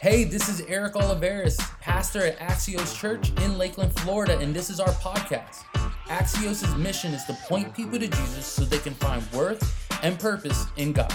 Hey, 0.00 0.24
this 0.24 0.48
is 0.48 0.62
Eric 0.62 0.94
Oliveris, 0.94 1.58
pastor 1.80 2.24
at 2.24 2.38
Axios 2.38 2.98
Church 2.98 3.30
in 3.42 3.58
Lakeland, 3.58 3.92
Florida, 4.00 4.38
and 4.38 4.54
this 4.54 4.70
is 4.70 4.80
our 4.80 4.88
podcast. 4.88 5.64
Axios' 6.06 6.78
mission 6.78 7.12
is 7.12 7.24
to 7.24 7.34
point 7.34 7.74
people 7.74 7.98
to 7.98 8.08
Jesus 8.08 8.46
so 8.46 8.64
they 8.64 8.78
can 8.78 8.94
find 8.94 9.22
worth 9.32 9.86
and 10.02 10.18
purpose 10.18 10.64
in 10.78 10.94
God. 10.94 11.14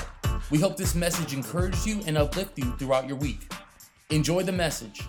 We 0.51 0.59
hope 0.59 0.77
this 0.77 0.93
message 0.93 1.33
encourages 1.33 1.87
you 1.87 2.01
and 2.05 2.19
uplifts 2.19 2.53
you 2.57 2.71
throughout 2.77 3.07
your 3.07 3.17
week. 3.17 3.51
Enjoy 4.11 4.43
the 4.43 4.51
message. 4.51 5.01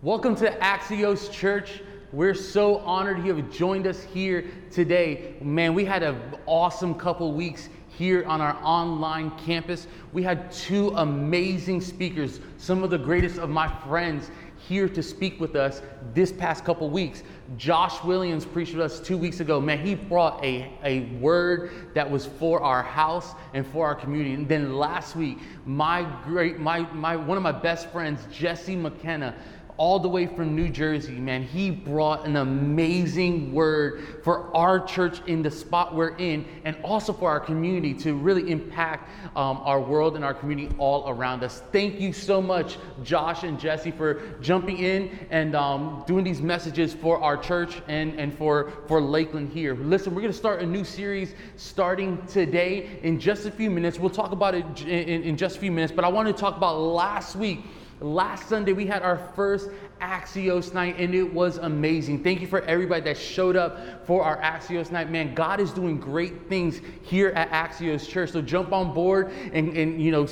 Welcome 0.00 0.34
to 0.36 0.50
Axios 0.60 1.30
Church. 1.30 1.82
We're 2.12 2.34
so 2.34 2.78
honored 2.78 3.22
you 3.24 3.34
have 3.34 3.50
joined 3.50 3.86
us 3.86 4.02
here 4.02 4.46
today. 4.70 5.34
Man, 5.42 5.74
we 5.74 5.84
had 5.84 6.02
an 6.02 6.18
awesome 6.46 6.94
couple 6.94 7.34
weeks 7.34 7.68
here 7.96 8.24
on 8.26 8.40
our 8.40 8.56
online 8.62 9.30
campus. 9.38 9.86
We 10.12 10.22
had 10.22 10.52
two 10.52 10.90
amazing 10.96 11.80
speakers, 11.80 12.40
some 12.58 12.82
of 12.84 12.90
the 12.90 12.98
greatest 12.98 13.38
of 13.38 13.50
my 13.50 13.68
friends 13.86 14.30
here 14.68 14.88
to 14.88 15.02
speak 15.02 15.40
with 15.40 15.54
us 15.54 15.80
this 16.12 16.32
past 16.32 16.64
couple 16.64 16.90
weeks. 16.90 17.22
Josh 17.56 18.02
Williams 18.02 18.44
preached 18.44 18.74
with 18.74 18.84
us 18.84 18.98
two 19.00 19.16
weeks 19.16 19.40
ago. 19.40 19.60
Man, 19.60 19.84
he 19.84 19.94
brought 19.94 20.44
a, 20.44 20.72
a 20.82 21.00
word 21.18 21.70
that 21.94 22.10
was 22.10 22.26
for 22.26 22.60
our 22.62 22.82
house 22.82 23.34
and 23.54 23.66
for 23.66 23.86
our 23.86 23.94
community. 23.94 24.34
And 24.34 24.48
then 24.48 24.74
last 24.74 25.14
week, 25.14 25.38
my 25.64 26.02
great, 26.24 26.58
my, 26.58 26.80
my 26.92 27.16
one 27.16 27.36
of 27.36 27.42
my 27.42 27.52
best 27.52 27.90
friends, 27.90 28.20
Jesse 28.32 28.76
McKenna, 28.76 29.34
all 29.78 29.98
the 29.98 30.08
way 30.08 30.26
from 30.26 30.54
New 30.56 30.68
Jersey, 30.68 31.12
man. 31.12 31.42
He 31.42 31.70
brought 31.70 32.26
an 32.26 32.36
amazing 32.36 33.52
word 33.52 34.22
for 34.22 34.54
our 34.56 34.80
church 34.84 35.20
in 35.26 35.42
the 35.42 35.50
spot 35.50 35.94
we're 35.94 36.16
in, 36.16 36.46
and 36.64 36.76
also 36.82 37.12
for 37.12 37.30
our 37.30 37.40
community 37.40 37.92
to 37.94 38.14
really 38.14 38.50
impact 38.50 39.10
um, 39.36 39.60
our 39.64 39.80
world 39.80 40.16
and 40.16 40.24
our 40.24 40.34
community 40.34 40.74
all 40.78 41.08
around 41.08 41.42
us. 41.44 41.62
Thank 41.72 42.00
you 42.00 42.12
so 42.12 42.40
much, 42.40 42.78
Josh 43.02 43.42
and 43.42 43.58
Jesse, 43.58 43.90
for 43.90 44.22
jumping 44.40 44.78
in 44.78 45.26
and 45.30 45.54
um, 45.54 46.04
doing 46.06 46.24
these 46.24 46.40
messages 46.40 46.94
for 46.94 47.20
our 47.20 47.36
church 47.36 47.82
and, 47.88 48.18
and 48.18 48.36
for, 48.36 48.72
for 48.88 49.00
Lakeland 49.00 49.52
here. 49.52 49.74
Listen, 49.74 50.14
we're 50.14 50.22
going 50.22 50.32
to 50.32 50.38
start 50.38 50.62
a 50.62 50.66
new 50.66 50.84
series 50.84 51.34
starting 51.56 52.24
today 52.26 52.98
in 53.02 53.20
just 53.20 53.46
a 53.46 53.50
few 53.50 53.70
minutes. 53.70 53.98
We'll 53.98 54.10
talk 54.10 54.32
about 54.32 54.54
it 54.54 54.64
in, 54.82 55.22
in 55.22 55.36
just 55.36 55.56
a 55.56 55.60
few 55.60 55.72
minutes, 55.72 55.92
but 55.92 56.04
I 56.04 56.08
want 56.08 56.28
to 56.28 56.34
talk 56.34 56.56
about 56.56 56.78
last 56.78 57.36
week 57.36 57.64
Last 58.00 58.50
Sunday, 58.50 58.74
we 58.74 58.86
had 58.86 59.00
our 59.00 59.16
first 59.34 59.70
Axios 60.02 60.74
night, 60.74 60.96
and 60.98 61.14
it 61.14 61.32
was 61.32 61.56
amazing. 61.56 62.22
Thank 62.22 62.42
you 62.42 62.46
for 62.46 62.60
everybody 62.62 63.00
that 63.02 63.16
showed 63.16 63.56
up 63.56 64.06
for 64.06 64.22
our 64.22 64.38
Axios 64.42 64.90
night. 64.90 65.10
Man, 65.10 65.34
God 65.34 65.60
is 65.60 65.70
doing 65.70 65.98
great 65.98 66.46
things 66.46 66.82
here 67.00 67.28
at 67.30 67.50
Axios 67.50 68.06
Church. 68.06 68.32
So 68.32 68.42
jump 68.42 68.74
on 68.74 68.92
board 68.92 69.32
and, 69.54 69.74
and 69.74 70.02
you 70.02 70.10
know 70.10 70.26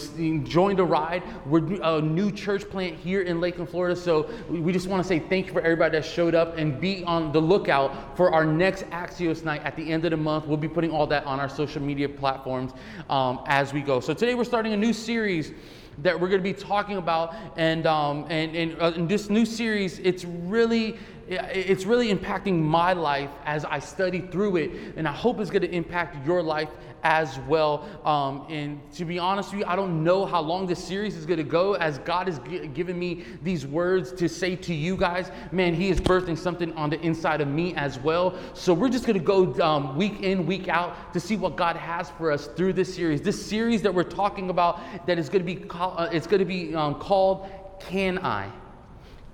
join 0.44 0.76
the 0.76 0.84
ride. 0.84 1.22
We're 1.46 1.80
a 1.82 2.02
new 2.02 2.30
church 2.30 2.68
plant 2.68 2.96
here 2.96 3.22
in 3.22 3.40
Lakeland, 3.40 3.70
Florida. 3.70 3.96
So 3.96 4.28
we 4.50 4.70
just 4.70 4.86
want 4.86 5.02
to 5.02 5.08
say 5.08 5.18
thank 5.18 5.46
you 5.46 5.54
for 5.54 5.62
everybody 5.62 5.96
that 5.96 6.04
showed 6.04 6.34
up 6.34 6.58
and 6.58 6.78
be 6.78 7.02
on 7.04 7.32
the 7.32 7.40
lookout 7.40 8.14
for 8.14 8.30
our 8.30 8.44
next 8.44 8.82
Axios 8.90 9.42
night 9.42 9.62
at 9.64 9.74
the 9.74 9.90
end 9.90 10.04
of 10.04 10.10
the 10.10 10.18
month. 10.18 10.46
We'll 10.46 10.58
be 10.58 10.68
putting 10.68 10.90
all 10.90 11.06
that 11.06 11.24
on 11.24 11.40
our 11.40 11.48
social 11.48 11.80
media 11.80 12.10
platforms 12.10 12.72
um, 13.08 13.40
as 13.46 13.72
we 13.72 13.80
go. 13.80 14.00
So 14.00 14.12
today 14.12 14.34
we're 14.34 14.44
starting 14.44 14.74
a 14.74 14.76
new 14.76 14.92
series 14.92 15.52
that 15.98 16.18
we're 16.18 16.28
going 16.28 16.42
to 16.42 16.42
be 16.42 16.52
talking 16.52 16.96
about. 16.96 17.34
And, 17.56 17.86
um, 17.86 18.26
and, 18.28 18.54
and 18.56 18.82
uh, 18.82 18.92
in 18.96 19.06
this 19.06 19.30
new 19.30 19.44
series, 19.44 19.98
it's 20.00 20.24
really 20.24 20.98
it's 21.28 21.84
really 21.84 22.14
impacting 22.14 22.60
my 22.60 22.92
life 22.92 23.30
as 23.44 23.64
I 23.64 23.78
study 23.78 24.20
through 24.20 24.56
it, 24.56 24.70
and 24.96 25.08
I 25.08 25.12
hope 25.12 25.40
it's 25.40 25.50
going 25.50 25.62
to 25.62 25.70
impact 25.70 26.26
your 26.26 26.42
life 26.42 26.68
as 27.04 27.38
well. 27.40 27.84
Um, 28.04 28.46
and 28.48 28.80
to 28.94 29.04
be 29.04 29.18
honest 29.18 29.52
with 29.52 29.60
you, 29.60 29.66
I 29.66 29.76
don't 29.76 30.02
know 30.02 30.24
how 30.24 30.40
long 30.40 30.66
this 30.66 30.82
series 30.82 31.16
is 31.16 31.26
going 31.26 31.38
to 31.38 31.44
go 31.44 31.74
as 31.74 31.98
God 31.98 32.28
has 32.28 32.38
g- 32.48 32.66
given 32.68 32.98
me 32.98 33.24
these 33.42 33.66
words 33.66 34.10
to 34.12 34.28
say 34.28 34.56
to 34.56 34.74
you 34.74 34.96
guys. 34.96 35.30
Man, 35.52 35.74
He 35.74 35.90
is 35.90 36.00
birthing 36.00 36.36
something 36.36 36.72
on 36.72 36.88
the 36.88 36.98
inside 37.02 37.42
of 37.42 37.48
me 37.48 37.74
as 37.74 37.98
well. 37.98 38.34
So 38.54 38.72
we're 38.72 38.88
just 38.88 39.04
going 39.04 39.18
to 39.18 39.24
go 39.24 39.52
um, 39.62 39.96
week 39.96 40.22
in, 40.22 40.46
week 40.46 40.68
out 40.68 41.12
to 41.12 41.20
see 41.20 41.36
what 41.36 41.56
God 41.56 41.76
has 41.76 42.10
for 42.10 42.32
us 42.32 42.46
through 42.46 42.72
this 42.72 42.94
series. 42.94 43.20
This 43.20 43.44
series 43.44 43.82
that 43.82 43.94
we're 43.94 44.02
talking 44.02 44.48
about 44.48 44.80
that 45.06 45.18
is 45.18 45.28
going 45.28 45.46
to 45.46 45.54
be, 45.54 45.56
call- 45.56 45.94
uh, 45.98 46.08
it's 46.10 46.26
going 46.26 46.40
to 46.40 46.46
be 46.46 46.74
um, 46.74 46.94
called 46.94 47.46
Can 47.80 48.18
I? 48.18 48.50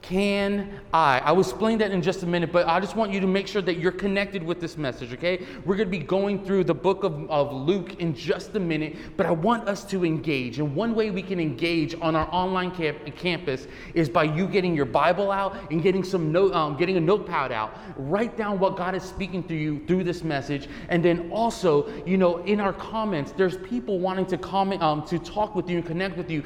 Can 0.03 0.81
I? 0.95 1.21
I 1.21 1.33
will 1.33 1.43
explain 1.43 1.79
that 1.79 1.91
in 1.91 2.01
just 2.01 2.23
a 2.23 2.27
minute, 2.27 2.53
but 2.53 2.67
I 2.67 2.81
just 2.81 2.97
want 2.97 3.13
you 3.13 3.21
to 3.21 3.27
make 3.27 3.47
sure 3.47 3.61
that 3.63 3.79
you're 3.79 3.93
connected 3.93 4.43
with 4.43 4.59
this 4.59 4.79
message, 4.79 5.13
okay? 5.13 5.45
We're 5.65 5.77
going 5.77 5.89
to 5.89 5.99
be 5.99 6.05
going 6.05 6.45
through 6.45 6.65
the 6.65 6.75
book 6.75 7.05
of, 7.05 7.31
of 7.31 7.53
Luke 7.53 8.01
in 8.01 8.15
just 8.15 8.55
a 8.57 8.61
minute, 8.61 8.97
but 9.17 9.27
I 9.27 9.31
want 9.31 9.69
us 9.69 9.85
to 9.87 10.05
engage. 10.05 10.59
And 10.59 10.75
one 10.75 10.95
way 10.95 11.11
we 11.11 11.23
can 11.23 11.39
engage 11.39 11.95
on 12.01 12.17
our 12.17 12.29
online 12.33 12.71
camp, 12.71 12.99
campus 13.17 13.67
is 13.93 14.09
by 14.09 14.25
you 14.25 14.47
getting 14.47 14.75
your 14.75 14.87
Bible 14.87 15.31
out 15.31 15.57
and 15.71 15.83
getting 15.83 16.03
some 16.03 16.33
note, 16.33 16.55
um, 16.55 16.77
getting 16.77 16.97
a 16.97 17.01
notepad 17.01 17.53
out. 17.53 17.77
Write 17.97 18.39
down 18.39 18.59
what 18.59 18.77
God 18.77 18.95
is 18.95 19.03
speaking 19.03 19.43
to 19.45 19.55
you 19.55 19.85
through 19.87 20.05
this 20.05 20.25
message, 20.25 20.69
and 20.89 21.05
then 21.05 21.31
also, 21.31 21.89
you 22.05 22.17
know, 22.17 22.39
in 22.45 22.59
our 22.59 22.73
comments, 22.73 23.33
there's 23.33 23.59
people 23.59 23.99
wanting 23.99 24.27
to 24.27 24.39
comment, 24.39 24.83
um, 24.83 25.05
to 25.07 25.19
talk 25.19 25.55
with 25.55 25.69
you 25.69 25.77
and 25.77 25.87
connect 25.87 26.17
with 26.17 26.31
you. 26.31 26.43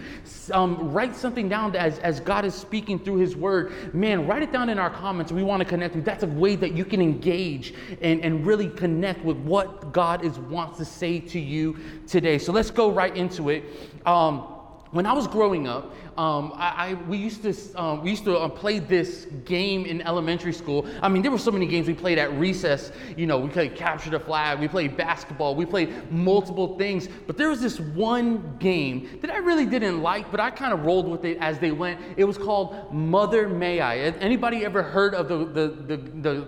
Um, 0.53 0.92
write 0.92 1.15
something 1.15 1.48
down 1.48 1.76
as 1.76 1.98
as 2.00 2.21
God 2.21 2.44
is 2.44 2.54
speaking 2.54 2.98
through 2.98 3.16
His 3.16 3.36
word, 3.36 3.44
man, 3.93 4.27
write 4.27 4.43
it 4.43 4.53
down 4.53 4.69
in 4.69 4.78
our 4.78 4.91
comments. 4.91 5.32
We 5.32 5.43
want 5.43 5.60
to 5.60 5.65
connect 5.65 5.94
with. 5.94 6.05
That's 6.05 6.22
a 6.22 6.28
way 6.28 6.56
that 6.56 6.72
you 6.72 6.84
can 6.84 7.00
engage 7.00 7.75
and, 8.00 8.21
and 8.22 8.47
really 8.47 8.69
connect 8.69 9.25
with 9.25 9.37
what 9.38 9.93
God 9.93 10.25
is 10.25 10.38
wants 10.38 10.78
to 10.78 10.84
say 10.84 11.21
to 11.21 11.38
you 11.38 11.77
today. 12.06 12.38
So 12.38 12.53
let's 12.53 12.71
go 12.71 12.91
right 12.91 13.15
into 13.16 13.50
it. 13.50 13.65
Um, 14.06 14.53
when 14.94 15.06
I 15.06 15.12
was 15.12 15.27
growing 15.27 15.66
up, 15.66 15.93
um, 16.16 16.53
I, 16.55 16.91
I, 16.91 16.94
we 17.09 17.19
used 17.19 17.43
to 17.43 17.53
um, 17.75 18.05
we 18.05 18.10
used 18.10 18.25
to 18.27 18.38
uh, 18.38 18.49
play 18.49 18.78
this 18.78 19.27
game 19.44 19.84
in 19.87 20.00
elementary 20.03 20.53
school. 20.53 20.87
I 21.03 21.09
mean, 21.09 21.21
there 21.21 21.32
were 21.32 21.38
so 21.38 21.50
many 21.50 21.66
games 21.66 21.88
we 21.88 21.94
played 21.94 22.16
at 22.16 22.32
recess. 22.38 22.93
You 23.16 23.27
know, 23.27 23.37
we 23.37 23.49
played 23.49 23.75
capture 23.75 24.10
the 24.10 24.21
flag, 24.21 24.60
we 24.60 24.69
played 24.69 24.97
basketball, 24.97 25.56
we 25.56 25.66
played 25.66 26.12
multiple 26.12 26.78
things. 26.78 27.09
But 27.27 27.37
there 27.37 27.49
was 27.49 27.60
this 27.60 27.81
one 27.81 28.56
game 28.60 29.19
that 29.21 29.33
I 29.33 29.38
really 29.38 29.66
didn't 29.66 30.00
like, 30.00 30.31
but 30.31 30.38
I 30.38 30.50
kind 30.50 30.72
of 30.72 30.84
rolled 30.84 31.09
with 31.09 31.25
it 31.25 31.38
as 31.38 31.59
they 31.59 31.72
went. 31.72 32.00
It 32.16 32.25
was 32.25 32.38
called 32.38 32.94
Mother 32.94 33.49
May 33.49 33.81
I. 33.81 33.97
Anybody 33.99 34.65
ever 34.65 34.84
heard 34.84 35.12
of 35.15 35.27
the 35.27 35.38
the 35.38 35.69
the, 35.69 35.97
the 35.97 36.47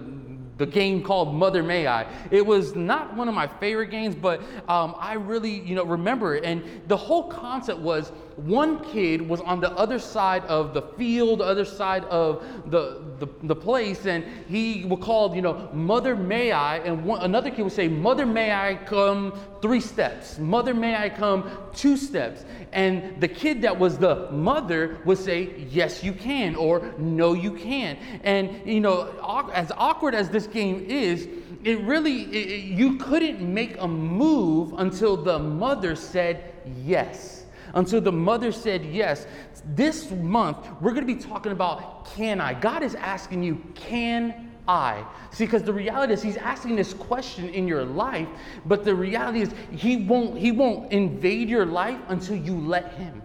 the 0.58 0.66
game 0.66 1.02
called 1.02 1.34
Mother 1.34 1.62
May 1.62 1.86
I. 1.86 2.06
It 2.30 2.44
was 2.44 2.74
not 2.74 3.14
one 3.14 3.28
of 3.28 3.34
my 3.34 3.46
favorite 3.46 3.90
games, 3.90 4.14
but 4.14 4.40
um, 4.68 4.94
I 4.98 5.14
really, 5.14 5.60
you 5.60 5.74
know, 5.74 5.84
remember 5.84 6.34
it. 6.34 6.44
And 6.44 6.62
the 6.86 6.96
whole 6.96 7.24
concept 7.24 7.80
was 7.80 8.12
one 8.36 8.84
kid 8.84 9.26
was 9.26 9.40
on 9.40 9.60
the 9.60 9.70
other 9.72 9.98
side 9.98 10.44
of 10.44 10.74
the 10.74 10.82
field, 10.82 11.40
other 11.40 11.64
side 11.64 12.04
of 12.04 12.44
the, 12.70 13.02
the, 13.18 13.26
the 13.44 13.56
place, 13.56 14.04
and 14.04 14.24
he 14.46 14.84
would 14.84 15.00
call, 15.00 15.34
you 15.34 15.40
know, 15.40 15.70
Mother 15.72 16.14
May 16.14 16.52
I, 16.52 16.78
and 16.78 17.04
one, 17.04 17.22
another 17.22 17.50
kid 17.50 17.62
would 17.62 17.72
say, 17.72 17.88
Mother 17.88 18.26
May 18.26 18.52
I 18.52 18.74
come 18.74 19.38
three 19.62 19.80
steps, 19.80 20.38
Mother 20.38 20.74
May 20.74 20.94
I 20.94 21.08
come 21.08 21.50
two 21.74 21.96
steps. 21.96 22.44
And 22.72 23.18
the 23.20 23.28
kid 23.28 23.62
that 23.62 23.78
was 23.78 23.96
the 23.96 24.30
mother 24.30 24.98
would 25.06 25.18
say, 25.18 25.54
Yes, 25.70 26.04
you 26.04 26.12
can, 26.12 26.54
or 26.56 26.92
No, 26.98 27.32
you 27.32 27.52
can't. 27.52 27.98
And, 28.22 28.60
you 28.66 28.80
know, 28.80 29.08
as 29.54 29.72
awkward 29.78 30.14
as 30.14 30.28
this 30.28 30.46
game 30.46 30.84
is, 30.86 31.26
it 31.64 31.80
really, 31.80 32.22
it, 32.24 32.64
you 32.64 32.96
couldn't 32.98 33.40
make 33.40 33.80
a 33.80 33.88
move 33.88 34.74
until 34.76 35.16
the 35.16 35.38
mother 35.38 35.96
said 35.96 36.52
yes 36.84 37.35
until 37.76 38.00
the 38.00 38.10
mother 38.10 38.50
said 38.50 38.84
yes. 38.84 39.26
This 39.64 40.10
month, 40.10 40.66
we're 40.80 40.92
going 40.92 41.06
to 41.06 41.14
be 41.14 41.20
talking 41.20 41.52
about 41.52 42.06
can 42.16 42.40
I? 42.40 42.54
God 42.54 42.82
is 42.82 42.94
asking 42.94 43.42
you, 43.42 43.62
can 43.74 44.50
I? 44.66 45.04
See, 45.30 45.44
because 45.44 45.62
the 45.62 45.72
reality 45.72 46.14
is 46.14 46.22
He's 46.22 46.38
asking 46.38 46.74
this 46.74 46.94
question 46.94 47.48
in 47.50 47.68
your 47.68 47.84
life, 47.84 48.28
but 48.64 48.84
the 48.84 48.94
reality 48.94 49.42
is 49.42 49.50
He 49.70 49.98
won't, 49.98 50.38
He 50.38 50.52
won't 50.52 50.90
invade 50.90 51.48
your 51.48 51.66
life 51.66 52.00
until 52.08 52.36
you 52.36 52.58
let 52.58 52.94
Him. 52.94 53.22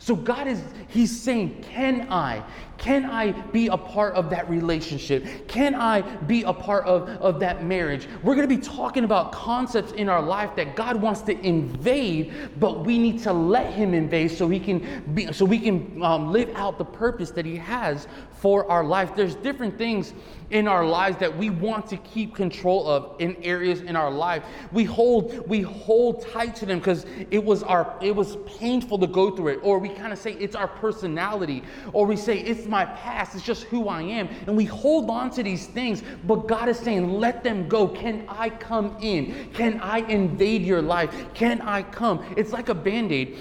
So 0.00 0.16
God 0.16 0.48
is, 0.48 0.62
He's 0.88 1.18
saying, 1.18 1.62
Can 1.62 2.08
I? 2.10 2.44
Can 2.78 3.06
I 3.06 3.32
be 3.32 3.68
a 3.68 3.76
part 3.76 4.14
of 4.14 4.30
that 4.30 4.48
relationship? 4.50 5.48
Can 5.48 5.74
I 5.74 6.02
be 6.02 6.42
a 6.42 6.52
part 6.52 6.86
of, 6.86 7.08
of 7.08 7.40
that 7.40 7.64
marriage? 7.64 8.08
We're 8.22 8.34
going 8.34 8.48
to 8.48 8.54
be 8.54 8.60
talking 8.60 9.04
about 9.04 9.32
concepts 9.32 9.92
in 9.92 10.08
our 10.08 10.22
life 10.22 10.54
that 10.56 10.76
God 10.76 10.96
wants 10.96 11.22
to 11.22 11.38
invade, 11.46 12.32
but 12.58 12.84
we 12.84 12.98
need 12.98 13.22
to 13.22 13.32
let 13.32 13.72
Him 13.72 13.94
invade 13.94 14.32
so 14.32 14.48
He 14.48 14.60
can 14.60 15.02
be, 15.14 15.32
so 15.32 15.44
we 15.44 15.60
can 15.60 16.02
um, 16.02 16.32
live 16.32 16.50
out 16.54 16.78
the 16.78 16.84
purpose 16.84 17.30
that 17.32 17.46
He 17.46 17.56
has 17.56 18.06
for 18.32 18.70
our 18.70 18.84
life. 18.84 19.16
There's 19.16 19.36
different 19.36 19.78
things 19.78 20.12
in 20.50 20.68
our 20.68 20.84
lives 20.84 21.16
that 21.16 21.34
we 21.36 21.50
want 21.50 21.86
to 21.86 21.96
keep 21.98 22.34
control 22.34 22.86
of 22.86 23.20
in 23.20 23.36
areas 23.42 23.80
in 23.80 23.96
our 23.96 24.10
life. 24.10 24.44
We 24.72 24.84
hold 24.84 25.48
we 25.48 25.62
hold 25.62 26.26
tight 26.28 26.54
to 26.56 26.66
them 26.66 26.78
because 26.78 27.06
it 27.30 27.42
was 27.42 27.62
our 27.62 27.96
it 28.02 28.14
was 28.14 28.36
painful 28.46 28.98
to 28.98 29.06
go 29.06 29.34
through 29.34 29.48
it, 29.48 29.60
or 29.62 29.78
we 29.78 29.88
kind 29.88 30.12
of 30.12 30.18
say 30.18 30.32
it's 30.34 30.54
our 30.54 30.68
personality, 30.68 31.62
or 31.92 32.06
we 32.06 32.16
say 32.16 32.38
it's 32.38 32.63
my 32.66 32.84
past, 32.84 33.34
it's 33.34 33.44
just 33.44 33.64
who 33.64 33.88
I 33.88 34.02
am. 34.02 34.28
And 34.46 34.56
we 34.56 34.64
hold 34.64 35.10
on 35.10 35.30
to 35.30 35.42
these 35.42 35.66
things, 35.66 36.02
but 36.24 36.48
God 36.48 36.68
is 36.68 36.78
saying, 36.78 37.20
let 37.20 37.42
them 37.44 37.68
go. 37.68 37.88
Can 37.88 38.24
I 38.28 38.50
come 38.50 38.96
in? 39.00 39.50
Can 39.52 39.80
I 39.80 39.98
invade 39.98 40.62
your 40.62 40.82
life? 40.82 41.32
Can 41.34 41.60
I 41.60 41.82
come? 41.82 42.24
It's 42.36 42.52
like 42.52 42.68
a 42.68 42.74
band 42.74 43.12
aid 43.12 43.38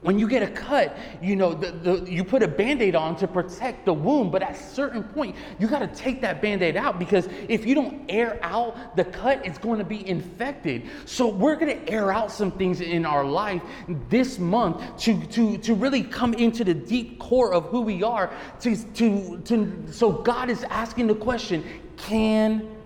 when 0.00 0.16
you 0.16 0.28
get 0.28 0.44
a 0.44 0.50
cut, 0.50 0.96
you 1.20 1.34
know, 1.34 1.54
the, 1.54 1.72
the, 1.72 2.10
you 2.10 2.22
put 2.22 2.42
a 2.42 2.48
band-aid 2.48 2.94
on 2.94 3.16
to 3.16 3.26
protect 3.26 3.84
the 3.84 3.92
wound, 3.92 4.30
but 4.30 4.42
at 4.42 4.52
a 4.52 4.54
certain 4.54 5.02
point, 5.02 5.34
you 5.58 5.66
got 5.66 5.80
to 5.80 5.88
take 5.88 6.20
that 6.20 6.40
band-aid 6.40 6.76
out 6.76 7.00
because 7.00 7.28
if 7.48 7.66
you 7.66 7.74
don't 7.74 8.08
air 8.08 8.38
out 8.42 8.96
the 8.96 9.04
cut, 9.04 9.44
it's 9.44 9.58
going 9.58 9.78
to 9.78 9.84
be 9.84 10.08
infected. 10.08 10.84
So 11.04 11.26
we're 11.26 11.56
going 11.56 11.84
to 11.84 11.92
air 11.92 12.12
out 12.12 12.30
some 12.30 12.52
things 12.52 12.80
in 12.80 13.04
our 13.04 13.24
life 13.24 13.60
this 14.08 14.38
month 14.38 14.98
to, 14.98 15.20
to, 15.26 15.58
to 15.58 15.74
really 15.74 16.04
come 16.04 16.32
into 16.34 16.62
the 16.62 16.74
deep 16.74 17.18
core 17.18 17.52
of 17.52 17.64
who 17.64 17.80
we 17.80 18.04
are. 18.04 18.32
To, 18.60 18.76
to, 18.94 19.38
to, 19.40 19.82
so 19.90 20.12
God 20.12 20.48
is 20.48 20.62
asking 20.64 21.08
the 21.08 21.16
question, 21.16 21.64
can 21.96 22.77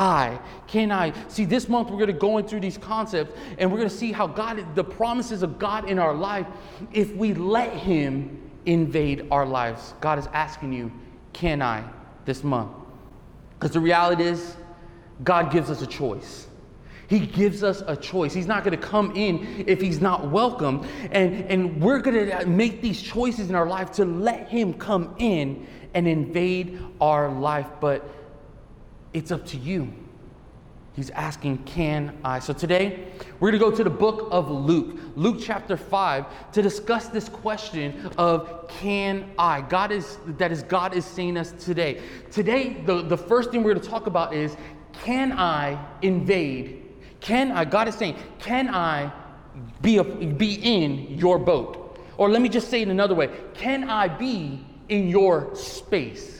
I? 0.00 0.40
Can 0.66 0.90
I? 0.90 1.12
See, 1.28 1.44
this 1.44 1.68
month 1.68 1.90
we're 1.90 1.98
going 1.98 2.06
to 2.06 2.12
go 2.14 2.38
in 2.38 2.46
through 2.46 2.60
these 2.60 2.78
concepts 2.78 3.38
and 3.58 3.70
we're 3.70 3.78
going 3.78 3.90
to 3.90 3.94
see 3.94 4.12
how 4.12 4.26
God, 4.26 4.74
the 4.74 4.82
promises 4.82 5.42
of 5.42 5.58
God 5.58 5.88
in 5.88 5.98
our 5.98 6.14
life, 6.14 6.46
if 6.92 7.14
we 7.14 7.34
let 7.34 7.74
Him 7.74 8.50
invade 8.64 9.28
our 9.30 9.44
lives. 9.44 9.94
God 10.00 10.18
is 10.18 10.26
asking 10.32 10.72
you, 10.72 10.90
can 11.34 11.60
I 11.60 11.84
this 12.24 12.42
month? 12.42 12.72
Because 13.58 13.72
the 13.72 13.80
reality 13.80 14.24
is, 14.24 14.56
God 15.22 15.52
gives 15.52 15.68
us 15.70 15.82
a 15.82 15.86
choice. 15.86 16.46
He 17.08 17.18
gives 17.18 17.62
us 17.62 17.82
a 17.86 17.96
choice. 17.96 18.32
He's 18.32 18.46
not 18.46 18.64
going 18.64 18.78
to 18.78 18.86
come 18.86 19.12
in 19.16 19.64
if 19.66 19.80
he's 19.80 20.00
not 20.00 20.30
welcome. 20.30 20.86
And, 21.10 21.44
and 21.44 21.82
we're 21.82 21.98
going 21.98 22.30
to 22.30 22.46
make 22.46 22.80
these 22.80 23.02
choices 23.02 23.50
in 23.50 23.54
our 23.54 23.66
life 23.66 23.90
to 23.92 24.04
let 24.04 24.48
him 24.48 24.72
come 24.72 25.14
in 25.18 25.66
and 25.92 26.06
invade 26.06 26.80
our 27.00 27.28
life. 27.28 27.66
But 27.80 28.08
it's 29.12 29.30
up 29.30 29.46
to 29.46 29.56
you. 29.56 29.92
He's 30.94 31.10
asking, 31.10 31.58
Can 31.58 32.16
I? 32.24 32.40
So 32.40 32.52
today, 32.52 33.12
we're 33.38 33.50
going 33.50 33.60
to 33.60 33.70
go 33.70 33.74
to 33.74 33.84
the 33.84 33.90
book 33.90 34.28
of 34.30 34.50
Luke, 34.50 34.98
Luke 35.16 35.38
chapter 35.40 35.76
5, 35.76 36.52
to 36.52 36.62
discuss 36.62 37.08
this 37.08 37.28
question 37.28 38.10
of 38.18 38.68
Can 38.68 39.30
I? 39.38 39.62
God 39.62 39.92
is, 39.92 40.18
that 40.26 40.50
is, 40.50 40.62
God 40.64 40.94
is 40.94 41.04
saying 41.04 41.36
us 41.36 41.52
today. 41.52 42.02
Today, 42.30 42.82
the, 42.84 43.02
the 43.02 43.16
first 43.16 43.50
thing 43.50 43.62
we're 43.62 43.74
going 43.74 43.84
to 43.84 43.88
talk 43.88 44.06
about 44.06 44.34
is 44.34 44.56
Can 44.92 45.32
I 45.32 45.82
invade? 46.02 46.86
Can 47.20 47.52
I? 47.52 47.64
God 47.64 47.88
is 47.88 47.94
saying, 47.94 48.16
Can 48.38 48.68
I 48.68 49.12
be, 49.82 49.98
a, 49.98 50.04
be 50.04 50.54
in 50.54 51.18
your 51.18 51.38
boat? 51.38 51.98
Or 52.16 52.28
let 52.28 52.42
me 52.42 52.48
just 52.48 52.68
say 52.68 52.82
it 52.82 52.88
another 52.88 53.14
way 53.14 53.30
Can 53.54 53.88
I 53.88 54.08
be 54.08 54.64
in 54.88 55.08
your 55.08 55.54
space? 55.54 56.39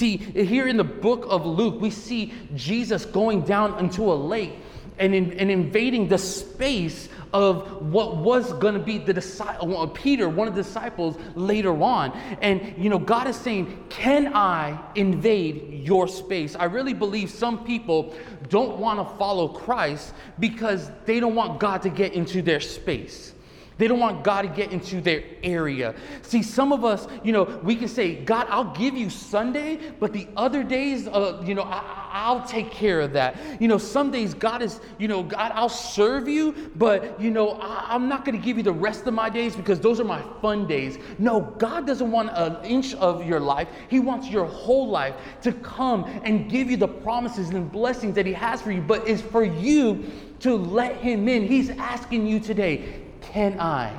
See, 0.00 0.16
here 0.16 0.66
in 0.66 0.78
the 0.78 0.82
book 0.84 1.26
of 1.28 1.44
Luke, 1.44 1.78
we 1.78 1.90
see 1.90 2.32
Jesus 2.54 3.04
going 3.04 3.42
down 3.42 3.78
into 3.78 4.10
a 4.10 4.14
lake 4.14 4.54
and, 4.98 5.14
in, 5.14 5.34
and 5.34 5.50
invading 5.50 6.08
the 6.08 6.16
space 6.16 7.10
of 7.34 7.82
what 7.82 8.16
was 8.16 8.50
going 8.54 8.72
to 8.72 8.80
be 8.80 8.96
the 8.96 9.12
disciple, 9.12 9.78
uh, 9.78 9.84
Peter, 9.88 10.26
one 10.26 10.48
of 10.48 10.54
the 10.54 10.62
disciples 10.62 11.18
later 11.34 11.82
on. 11.82 12.12
And, 12.40 12.82
you 12.82 12.88
know, 12.88 12.98
God 12.98 13.26
is 13.26 13.36
saying, 13.36 13.76
Can 13.90 14.34
I 14.34 14.80
invade 14.94 15.86
your 15.86 16.08
space? 16.08 16.56
I 16.56 16.64
really 16.64 16.94
believe 16.94 17.28
some 17.28 17.62
people 17.66 18.14
don't 18.48 18.78
want 18.78 19.06
to 19.06 19.16
follow 19.18 19.48
Christ 19.48 20.14
because 20.38 20.90
they 21.04 21.20
don't 21.20 21.34
want 21.34 21.60
God 21.60 21.82
to 21.82 21.90
get 21.90 22.14
into 22.14 22.40
their 22.40 22.60
space. 22.60 23.34
They 23.80 23.88
don't 23.88 23.98
want 23.98 24.22
God 24.22 24.42
to 24.42 24.48
get 24.48 24.72
into 24.72 25.00
their 25.00 25.24
area. 25.42 25.94
See, 26.20 26.42
some 26.42 26.70
of 26.70 26.84
us, 26.84 27.08
you 27.24 27.32
know, 27.32 27.44
we 27.62 27.74
can 27.74 27.88
say, 27.88 28.14
God, 28.14 28.46
I'll 28.50 28.74
give 28.74 28.94
you 28.94 29.08
Sunday, 29.08 29.78
but 29.98 30.12
the 30.12 30.28
other 30.36 30.62
days, 30.62 31.08
uh, 31.08 31.42
you 31.46 31.54
know, 31.54 31.62
I, 31.62 32.30
will 32.30 32.42
take 32.42 32.70
care 32.70 33.00
of 33.00 33.14
that. 33.14 33.38
You 33.58 33.68
know, 33.68 33.78
some 33.78 34.10
days 34.10 34.34
God 34.34 34.60
is, 34.60 34.80
you 34.98 35.08
know, 35.08 35.22
God, 35.22 35.52
I'll 35.54 35.70
serve 35.70 36.28
you, 36.28 36.70
but, 36.76 37.18
you 37.18 37.30
know, 37.30 37.52
I, 37.52 37.86
I'm 37.88 38.06
not 38.06 38.26
going 38.26 38.38
to 38.38 38.44
give 38.44 38.58
you 38.58 38.62
the 38.62 38.70
rest 38.70 39.06
of 39.06 39.14
my 39.14 39.30
days 39.30 39.56
because 39.56 39.80
those 39.80 39.98
are 39.98 40.04
my 40.04 40.22
fun 40.42 40.66
days. 40.66 40.98
No, 41.18 41.40
God 41.40 41.86
doesn't 41.86 42.10
want 42.10 42.32
an 42.34 42.62
inch 42.62 42.92
of 42.96 43.26
your 43.26 43.40
life. 43.40 43.68
He 43.88 43.98
wants 43.98 44.28
your 44.28 44.44
whole 44.44 44.90
life 44.90 45.14
to 45.40 45.52
come 45.52 46.04
and 46.22 46.50
give 46.50 46.70
you 46.70 46.76
the 46.76 46.88
promises 46.88 47.48
and 47.48 47.72
blessings 47.72 48.14
that 48.16 48.26
He 48.26 48.34
has 48.34 48.60
for 48.60 48.72
you, 48.72 48.82
but 48.82 49.08
it's 49.08 49.22
for 49.22 49.42
you 49.42 50.04
to 50.40 50.54
let 50.54 50.98
Him 50.98 51.28
in. 51.28 51.46
He's 51.46 51.70
asking 51.70 52.26
you 52.26 52.40
today, 52.40 53.06
can 53.20 53.58
I 53.60 53.92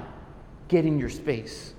get 0.67 0.85
in 0.85 0.99
your 0.99 1.09
space? 1.09 1.73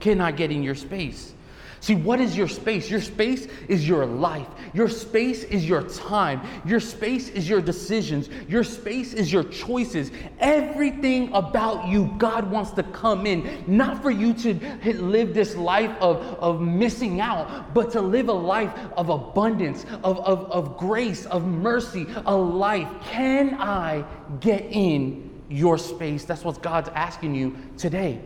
Can 0.00 0.20
I 0.20 0.32
get 0.32 0.50
in 0.50 0.62
your 0.62 0.74
space? 0.74 1.34
See, 1.80 1.94
what 1.94 2.20
is 2.20 2.36
your 2.36 2.48
space? 2.48 2.90
Your 2.90 3.00
space 3.00 3.46
is 3.68 3.86
your 3.86 4.04
life. 4.04 4.48
Your 4.74 4.88
space 4.88 5.44
is 5.44 5.68
your 5.68 5.82
time. 5.82 6.40
Your 6.66 6.80
space 6.80 7.28
is 7.28 7.48
your 7.48 7.60
decisions. 7.60 8.28
Your 8.48 8.64
space 8.64 9.14
is 9.14 9.32
your 9.32 9.44
choices. 9.44 10.10
Everything 10.40 11.32
about 11.32 11.86
you, 11.86 12.12
God 12.18 12.50
wants 12.50 12.72
to 12.72 12.82
come 12.82 13.26
in, 13.26 13.64
not 13.68 14.02
for 14.02 14.10
you 14.10 14.34
to 14.34 14.54
live 15.00 15.34
this 15.34 15.54
life 15.54 15.94
of, 16.00 16.16
of 16.40 16.60
missing 16.60 17.20
out, 17.20 17.72
but 17.74 17.92
to 17.92 18.00
live 18.00 18.28
a 18.28 18.32
life 18.32 18.72
of 18.96 19.08
abundance, 19.08 19.84
of, 20.02 20.18
of, 20.18 20.50
of 20.50 20.76
grace, 20.78 21.26
of 21.26 21.46
mercy, 21.46 22.06
a 22.26 22.36
life. 22.36 22.88
Can 23.04 23.54
I 23.54 24.04
get 24.40 24.66
in 24.70 25.27
your 25.48 25.78
space. 25.78 26.24
That's 26.24 26.44
what 26.44 26.62
God's 26.62 26.88
asking 26.90 27.34
you 27.34 27.56
today. 27.76 28.20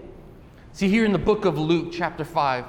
See, 0.73 0.89
here 0.89 1.05
in 1.05 1.13
the 1.13 1.19
book 1.19 1.45
of 1.45 1.59
Luke, 1.59 1.93
chapter 1.93 2.25
5, 2.25 2.65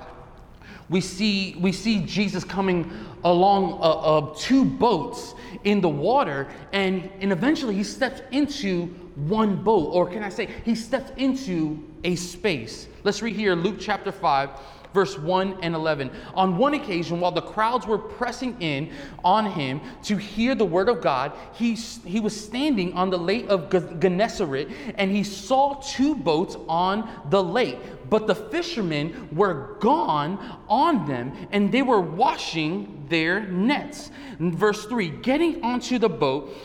we 0.89 1.01
see, 1.01 1.55
we 1.59 1.71
see 1.71 1.99
Jesus 2.01 2.43
coming 2.43 2.91
along 3.23 3.73
uh, 3.73 3.77
uh, 3.77 4.35
two 4.37 4.65
boats 4.65 5.33
in 5.63 5.79
the 5.81 5.89
water, 5.89 6.47
and, 6.73 7.09
and 7.21 7.31
eventually 7.31 7.73
he 7.73 7.83
steps 7.83 8.21
into 8.31 8.87
one 9.15 9.63
boat, 9.63 9.89
or 9.93 10.09
can 10.09 10.23
I 10.23 10.29
say, 10.29 10.49
he 10.65 10.75
steps 10.75 11.11
into 11.17 11.81
a 12.03 12.15
space. 12.15 12.87
Let's 13.03 13.21
read 13.21 13.35
here 13.35 13.55
Luke 13.55 13.77
chapter 13.79 14.11
5, 14.11 14.49
verse 14.93 15.17
1 15.17 15.57
and 15.61 15.75
11. 15.75 16.11
On 16.35 16.57
one 16.57 16.73
occasion, 16.75 17.19
while 17.19 17.31
the 17.31 17.41
crowds 17.41 17.85
were 17.85 17.97
pressing 17.97 18.61
in 18.61 18.91
on 19.23 19.51
him 19.51 19.81
to 20.03 20.17
hear 20.17 20.55
the 20.55 20.65
word 20.65 20.89
of 20.89 21.01
God, 21.01 21.33
he, 21.53 21.73
he 21.73 22.19
was 22.19 22.39
standing 22.39 22.93
on 22.93 23.09
the 23.09 23.17
lake 23.17 23.47
of 23.49 23.69
Gennesaret 23.99 24.69
and 24.95 25.11
he 25.11 25.23
saw 25.23 25.75
two 25.81 26.15
boats 26.15 26.55
on 26.67 27.09
the 27.29 27.43
lake. 27.43 27.79
But 28.13 28.27
the 28.27 28.35
fishermen 28.35 29.27
were 29.31 29.75
gone 29.79 30.37
on 30.69 31.07
them 31.07 31.33
and 31.51 31.71
they 31.71 31.81
were 31.81 31.99
washing 31.99 33.07
their 33.09 33.39
nets. 33.47 34.11
Verse 34.37 34.85
3 34.85 35.09
Getting 35.23 35.63
onto 35.63 35.97
the 35.97 36.09
boat, 36.09 36.55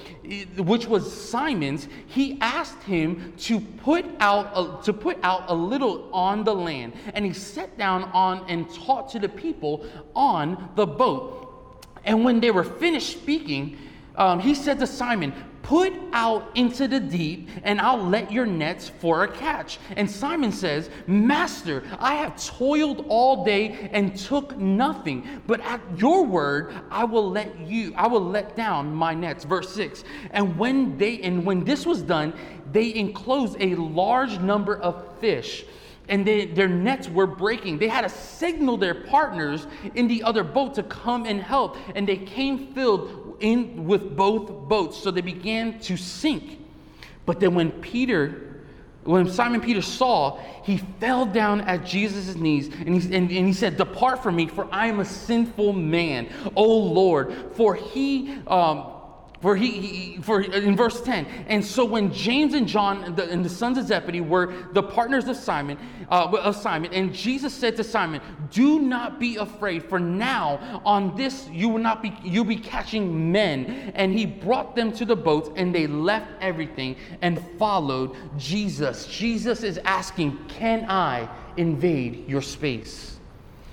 which 0.59 0.87
was 0.87 1.11
Simon's, 1.11 1.89
he 2.07 2.37
asked 2.43 2.83
him 2.83 3.33
to 3.39 3.61
put 3.61 4.05
out 4.21 4.51
a, 4.55 4.85
to 4.85 4.93
put 4.93 5.17
out 5.23 5.45
a 5.49 5.55
little 5.55 6.11
on 6.13 6.45
the 6.45 6.55
land, 6.55 6.93
and 7.15 7.25
he 7.25 7.33
sat 7.33 7.79
down 7.79 8.05
on 8.13 8.45
and 8.51 8.69
taught 8.75 9.09
to 9.13 9.19
the 9.19 9.31
people 9.31 9.87
on 10.15 10.69
the 10.77 10.87
boat. 10.87 11.87
And 12.05 12.27
when 12.27 12.41
they 12.41 12.51
were 12.51 12.63
finished 12.63 13.13
speaking, 13.23 13.79
um, 14.17 14.39
he 14.39 14.55
said 14.55 14.79
to 14.81 14.87
Simon, 14.87 15.33
Put 15.69 15.93
out 16.15 16.51
into 16.55 16.89
the 16.89 16.99
deep, 16.99 17.51
and 17.63 17.79
I'll 17.79 18.03
let 18.03 18.33
your 18.33 18.47
nets 18.47 18.89
for 18.89 19.25
a 19.25 19.29
catch. 19.29 19.79
And 19.97 20.11
Simon 20.11 20.51
says, 20.51 20.89
Master, 21.07 21.83
I 21.99 22.15
have 22.15 22.43
toiled 22.43 23.05
all 23.11 23.45
day 23.45 23.91
and 23.93 24.17
took 24.17 24.57
nothing, 24.57 25.29
but 25.47 25.61
at 25.61 25.83
your 25.99 26.25
word 26.25 26.73
I 26.91 27.05
will 27.05 27.31
let 27.31 27.61
you, 27.61 27.93
I 27.99 28.07
will 28.07 28.25
let 28.25 28.57
down 28.57 28.95
my 28.95 29.13
nets. 29.13 29.45
Verse 29.45 29.69
6. 29.75 30.05
And 30.31 30.57
when 30.57 30.97
they 30.97 31.21
and 31.21 31.45
when 31.45 31.65
this 31.65 31.85
was 31.85 32.01
done, 32.01 32.33
they 32.73 32.95
enclosed 32.95 33.59
a 33.61 33.75
large 33.75 34.39
number 34.39 34.79
of 34.79 35.19
fish 35.19 35.67
and 36.09 36.27
they, 36.27 36.47
their 36.47 36.69
nets 36.69 37.11
were 37.11 37.27
breaking. 37.27 37.77
They 37.77 37.89
had 37.89 38.01
to 38.01 38.09
signal 38.09 38.79
their 38.79 38.95
partners 38.95 39.67
in 39.95 40.09
the 40.09 40.23
other 40.23 40.43
boat 40.43 40.75
to 40.77 40.83
come 40.83 41.27
and 41.27 41.43
help, 41.43 41.77
and 41.95 42.09
they 42.09 42.17
came 42.17 42.73
filled 42.73 43.28
in 43.41 43.87
with 43.87 44.17
both 44.17 44.69
boats, 44.69 44.97
so 44.99 45.11
they 45.11 45.21
began 45.21 45.79
to 45.81 45.97
sink. 45.97 46.59
But 47.27 47.41
then 47.41 47.55
when 47.55 47.71
Peter, 47.71 48.63
when 49.05 49.31
Simon 49.31 49.61
Peter 49.61 49.83
saw, 49.83 50.39
he 50.65 50.79
fell 51.01 51.27
down 51.27 51.63
at 51.63 51.85
Jesus' 51.85 52.35
knees 52.37 52.69
and 52.69 53.01
he, 53.01 53.15
and, 53.15 53.31
and 53.31 53.47
he 53.47 53.53
said, 53.53 53.77
Depart 53.77 54.23
from 54.23 54.37
me, 54.37 54.47
for 54.47 54.69
I 54.73 54.87
am 54.87 55.01
a 55.01 55.05
sinful 55.05 55.73
man, 55.73 56.29
O 56.57 56.65
Lord. 56.65 57.35
For 57.55 57.75
he, 57.75 58.39
um, 58.47 58.93
for 59.41 59.55
he, 59.55 59.71
he, 59.71 60.23
for 60.23 60.41
in 60.41 60.77
verse 60.77 61.01
10 61.01 61.25
and 61.49 61.65
so 61.65 61.85
when 61.85 62.13
james 62.13 62.55
and 62.55 62.67
john 62.67 63.05
and 63.05 63.17
the, 63.17 63.31
and 63.31 63.45
the 63.45 63.49
sons 63.49 63.79
of 63.79 63.87
zebedee 63.87 64.21
were 64.21 64.53
the 64.73 64.83
partners 64.83 65.29
of 65.29 65.37
simon 65.37 65.79
uh, 66.11 66.31
of 66.43 66.57
simon 66.57 66.93
and 66.93 67.15
jesus 67.15 67.55
said 67.55 67.77
to 67.77 67.85
simon 67.85 68.21
do 68.51 68.81
not 68.81 69.21
be 69.21 69.37
afraid 69.37 69.85
for 69.85 70.01
now 70.01 70.81
on 70.85 71.15
this 71.17 71.49
you 71.51 71.69
will 71.69 71.79
not 71.79 72.03
be 72.03 72.13
you'll 72.23 72.45
be 72.45 72.57
catching 72.57 73.31
men 73.31 73.93
and 73.95 74.13
he 74.13 74.27
brought 74.27 74.75
them 74.75 74.93
to 74.93 75.05
the 75.05 75.17
boats 75.17 75.51
and 75.57 75.75
they 75.75 75.87
left 75.87 76.31
everything 76.41 76.97
and 77.23 77.41
followed 77.59 78.17
jesus. 78.37 79.07
Jesus 79.07 79.63
is 79.63 79.79
asking 79.85 80.39
can 80.49 80.85
i 80.89 81.29
invade 81.57 82.29
your 82.29 82.43
space 82.43 83.18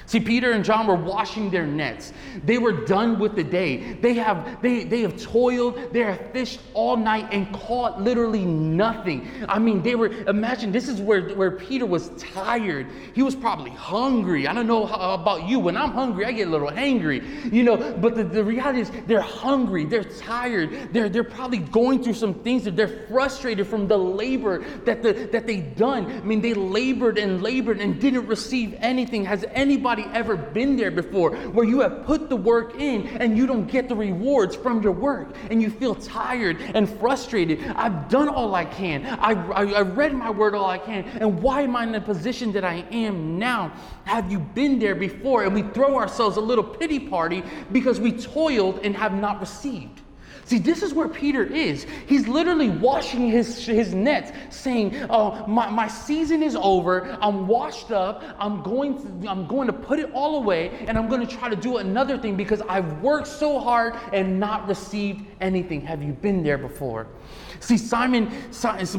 See, 0.08 0.20
Peter 0.20 0.52
and 0.52 0.64
John 0.64 0.86
were 0.86 0.96
washing 0.96 1.50
their 1.50 1.66
nets. 1.66 2.14
They 2.44 2.58
were 2.58 2.86
done 2.86 3.18
with 3.20 3.36
the 3.36 3.44
day. 3.44 3.94
They 3.94 4.14
have 4.14 4.62
they, 4.62 4.84
they 4.84 5.02
have 5.02 5.20
toiled, 5.22 5.94
they 5.94 6.02
have 6.02 6.32
fished 6.32 6.60
all 6.74 6.96
night 6.96 7.28
and 7.32 7.52
caught 7.54 8.02
literally 8.02 8.46
nothing. 8.46 9.30
I 9.50 9.60
mean, 9.60 9.82
they 9.82 9.96
were 9.96 10.08
imagine 10.28 10.72
this 10.72 10.88
is 10.88 11.02
where, 11.02 11.30
where 11.30 11.52
Peter 11.52 11.86
was 11.86 12.10
tired. 12.18 12.88
He 13.14 13.24
was 13.24 13.36
probably 13.36 13.72
hungry. 13.72 14.48
I 14.48 14.54
don't 14.54 14.68
know 14.68 14.86
how, 14.86 15.16
about 15.16 15.48
you. 15.48 15.60
When 15.60 15.78
I'm 15.78 15.92
hungry, 15.92 16.26
I 16.26 16.32
get 16.32 16.48
a 16.48 16.52
little 16.52 16.72
angry, 16.72 17.24
you 17.52 17.64
know, 17.64 17.78
but 17.78 18.16
the, 18.16 18.24
the 18.24 18.44
reality 18.44 18.82
is 18.82 18.92
they're 19.08 19.22
hungry, 19.22 19.86
they're 19.86 20.04
tired, 20.04 20.94
they're 20.94 21.10
they're 21.10 21.24
probably 21.24 21.60
going 21.60 22.04
through 22.04 22.14
some 22.14 22.34
things 22.34 22.66
that 22.66 22.76
they're 22.76 23.08
frustrated 23.08 23.68
from 23.68 23.88
the 23.88 23.98
labor 23.98 24.64
that 24.86 25.02
the 25.02 25.14
that 25.32 25.48
they 25.48 25.62
done. 25.62 26.06
I 26.06 26.22
mean, 26.22 26.42
they 26.42 26.54
labored 26.54 27.18
and 27.18 27.42
labored 27.42 27.80
and 27.80 28.00
didn't 28.00 28.28
receive 28.28 28.76
anything. 28.80 29.26
Has 29.26 29.46
anybody 29.52 30.05
ever 30.14 30.36
been 30.36 30.76
there 30.76 30.92
before 30.92 31.36
where 31.36 31.66
you 31.66 31.80
have 31.82 32.06
put 32.06 32.30
the 32.30 32.36
work 32.36 32.80
in 32.80 33.08
and 33.08 33.38
you 33.38 33.46
don't 33.48 33.68
get 33.68 33.90
the 33.90 33.96
rewards 33.96 34.56
from 34.56 34.82
your 34.82 34.92
work 34.92 35.36
and 35.50 35.62
you 35.62 35.70
feel 35.70 35.96
tired 35.96 36.58
and 36.74 36.90
frustrated? 36.90 37.66
I've 37.76 38.10
done 38.10 38.30
all 38.30 38.56
I 38.56 38.66
can. 38.66 39.06
I, 39.06 39.32
I, 39.52 39.82
read 39.82 40.14
my 40.14 40.30
word 40.30 40.56
all 40.56 40.70
I 40.70 40.78
can. 40.78 41.04
And 41.06 41.42
why 41.42 41.62
am 41.62 41.76
I 41.76 41.84
in 41.84 41.92
the 41.92 42.02
position 42.02 42.52
that 42.54 42.64
I 42.64 42.86
am 42.92 43.38
now? 43.40 43.74
Have 44.06 44.32
you 44.32 44.40
been 44.40 44.80
there 44.80 44.96
before? 44.96 45.44
And 45.44 45.54
we 45.54 45.62
throw 45.62 45.96
ourselves 45.96 46.38
a 46.38 46.42
little 46.42 46.64
pity 46.64 47.00
party 47.00 47.44
because 47.72 48.00
we 48.00 48.12
toiled 48.12 48.80
and 48.84 48.96
have 48.96 49.14
not 49.14 49.40
received. 49.40 50.02
See, 50.46 50.60
this 50.60 50.84
is 50.84 50.94
where 50.94 51.08
Peter 51.08 51.44
is. 51.44 51.88
He's 52.06 52.28
literally 52.28 52.70
washing 52.70 53.28
his, 53.28 53.66
his 53.66 53.96
nets, 53.96 54.32
saying, 54.56 54.96
Oh, 55.10 55.44
my, 55.48 55.72
my 55.72 55.88
season 55.88 56.44
is 56.44 56.56
over. 56.56 57.18
I'm 57.20 57.48
washed 57.48 57.92
up. 57.92 58.24
I'm 58.38 58.62
going, 58.62 59.22
to, 59.22 59.28
I'm 59.28 59.48
going 59.48 59.66
to 59.66 59.74
put 59.74 59.98
it 59.98 60.12
all 60.14 60.38
away, 60.38 60.86
and 60.88 61.00
I'm 61.00 61.10
going 61.10 61.26
to 61.26 61.36
try 61.36 61.50
to 61.50 61.56
do 61.56 61.78
another 61.78 62.16
thing 62.16 62.36
because 62.36 62.62
I've 62.70 63.02
worked 63.02 63.28
so 63.28 63.60
hard 63.60 63.96
and 64.14 64.40
not 64.40 64.68
received 64.68 65.26
anything. 65.42 65.82
Have 65.82 66.04
you 66.04 66.14
been 66.14 66.44
there 66.44 66.60
before? 66.60 67.08
See, 67.60 67.78
Simon, 67.78 68.32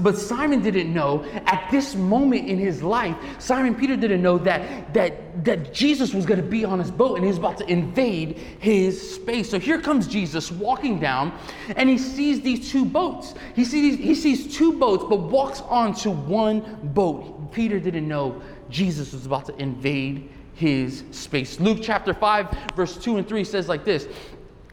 but 0.01 0.19
Simon 0.19 0.63
didn't 0.63 0.93
know 0.93 1.25
at 1.47 1.69
this 1.71 1.95
moment 1.95 2.49
in 2.49 2.59
his 2.59 2.83
life, 2.83 3.17
Simon 3.39 3.75
Peter 3.75 3.97
didn't 3.97 4.23
know 4.23 4.39
that, 4.39 4.93
that, 4.95 5.45
that 5.45 5.73
Jesus 5.73 6.15
was 6.15 6.27
going 6.27 6.41
to 6.41 6.47
be 6.47 6.65
on 6.65 6.79
his 6.79 6.91
boat 6.91 7.17
and 7.17 7.25
he 7.25 7.29
was 7.29 7.39
about 7.39 7.59
to 7.59 7.71
invade 7.71 8.39
his 8.59 9.15
space. 9.15 9.51
So 9.51 9.59
here 9.59 9.81
comes 9.81 10.07
Jesus 10.07 10.51
walking 10.51 10.99
down 10.99 11.39
and 11.77 11.89
he 11.89 11.99
sees 11.99 12.41
these 12.41 12.71
two 12.71 12.85
boats. 12.85 13.35
He 13.55 13.65
sees, 13.65 13.99
he 13.99 14.15
sees 14.15 14.55
two 14.55 14.79
boats, 14.79 15.05
but 15.09 15.17
walks 15.17 15.61
onto 15.63 16.11
one 16.11 16.79
boat. 16.95 17.53
Peter 17.53 17.79
didn't 17.79 18.09
know 18.09 18.41
Jesus 18.71 19.13
was 19.13 19.27
about 19.27 19.47
to 19.47 19.57
invade 19.57 20.29
his 20.55 21.05
space. 21.11 21.61
Luke 21.61 21.79
chapter 21.83 22.15
5, 22.15 22.73
verse 22.75 22.97
2 22.97 23.19
and 23.19 23.29
3 23.29 23.45
says 23.45 23.69
like 23.69 23.85
this 23.85 24.09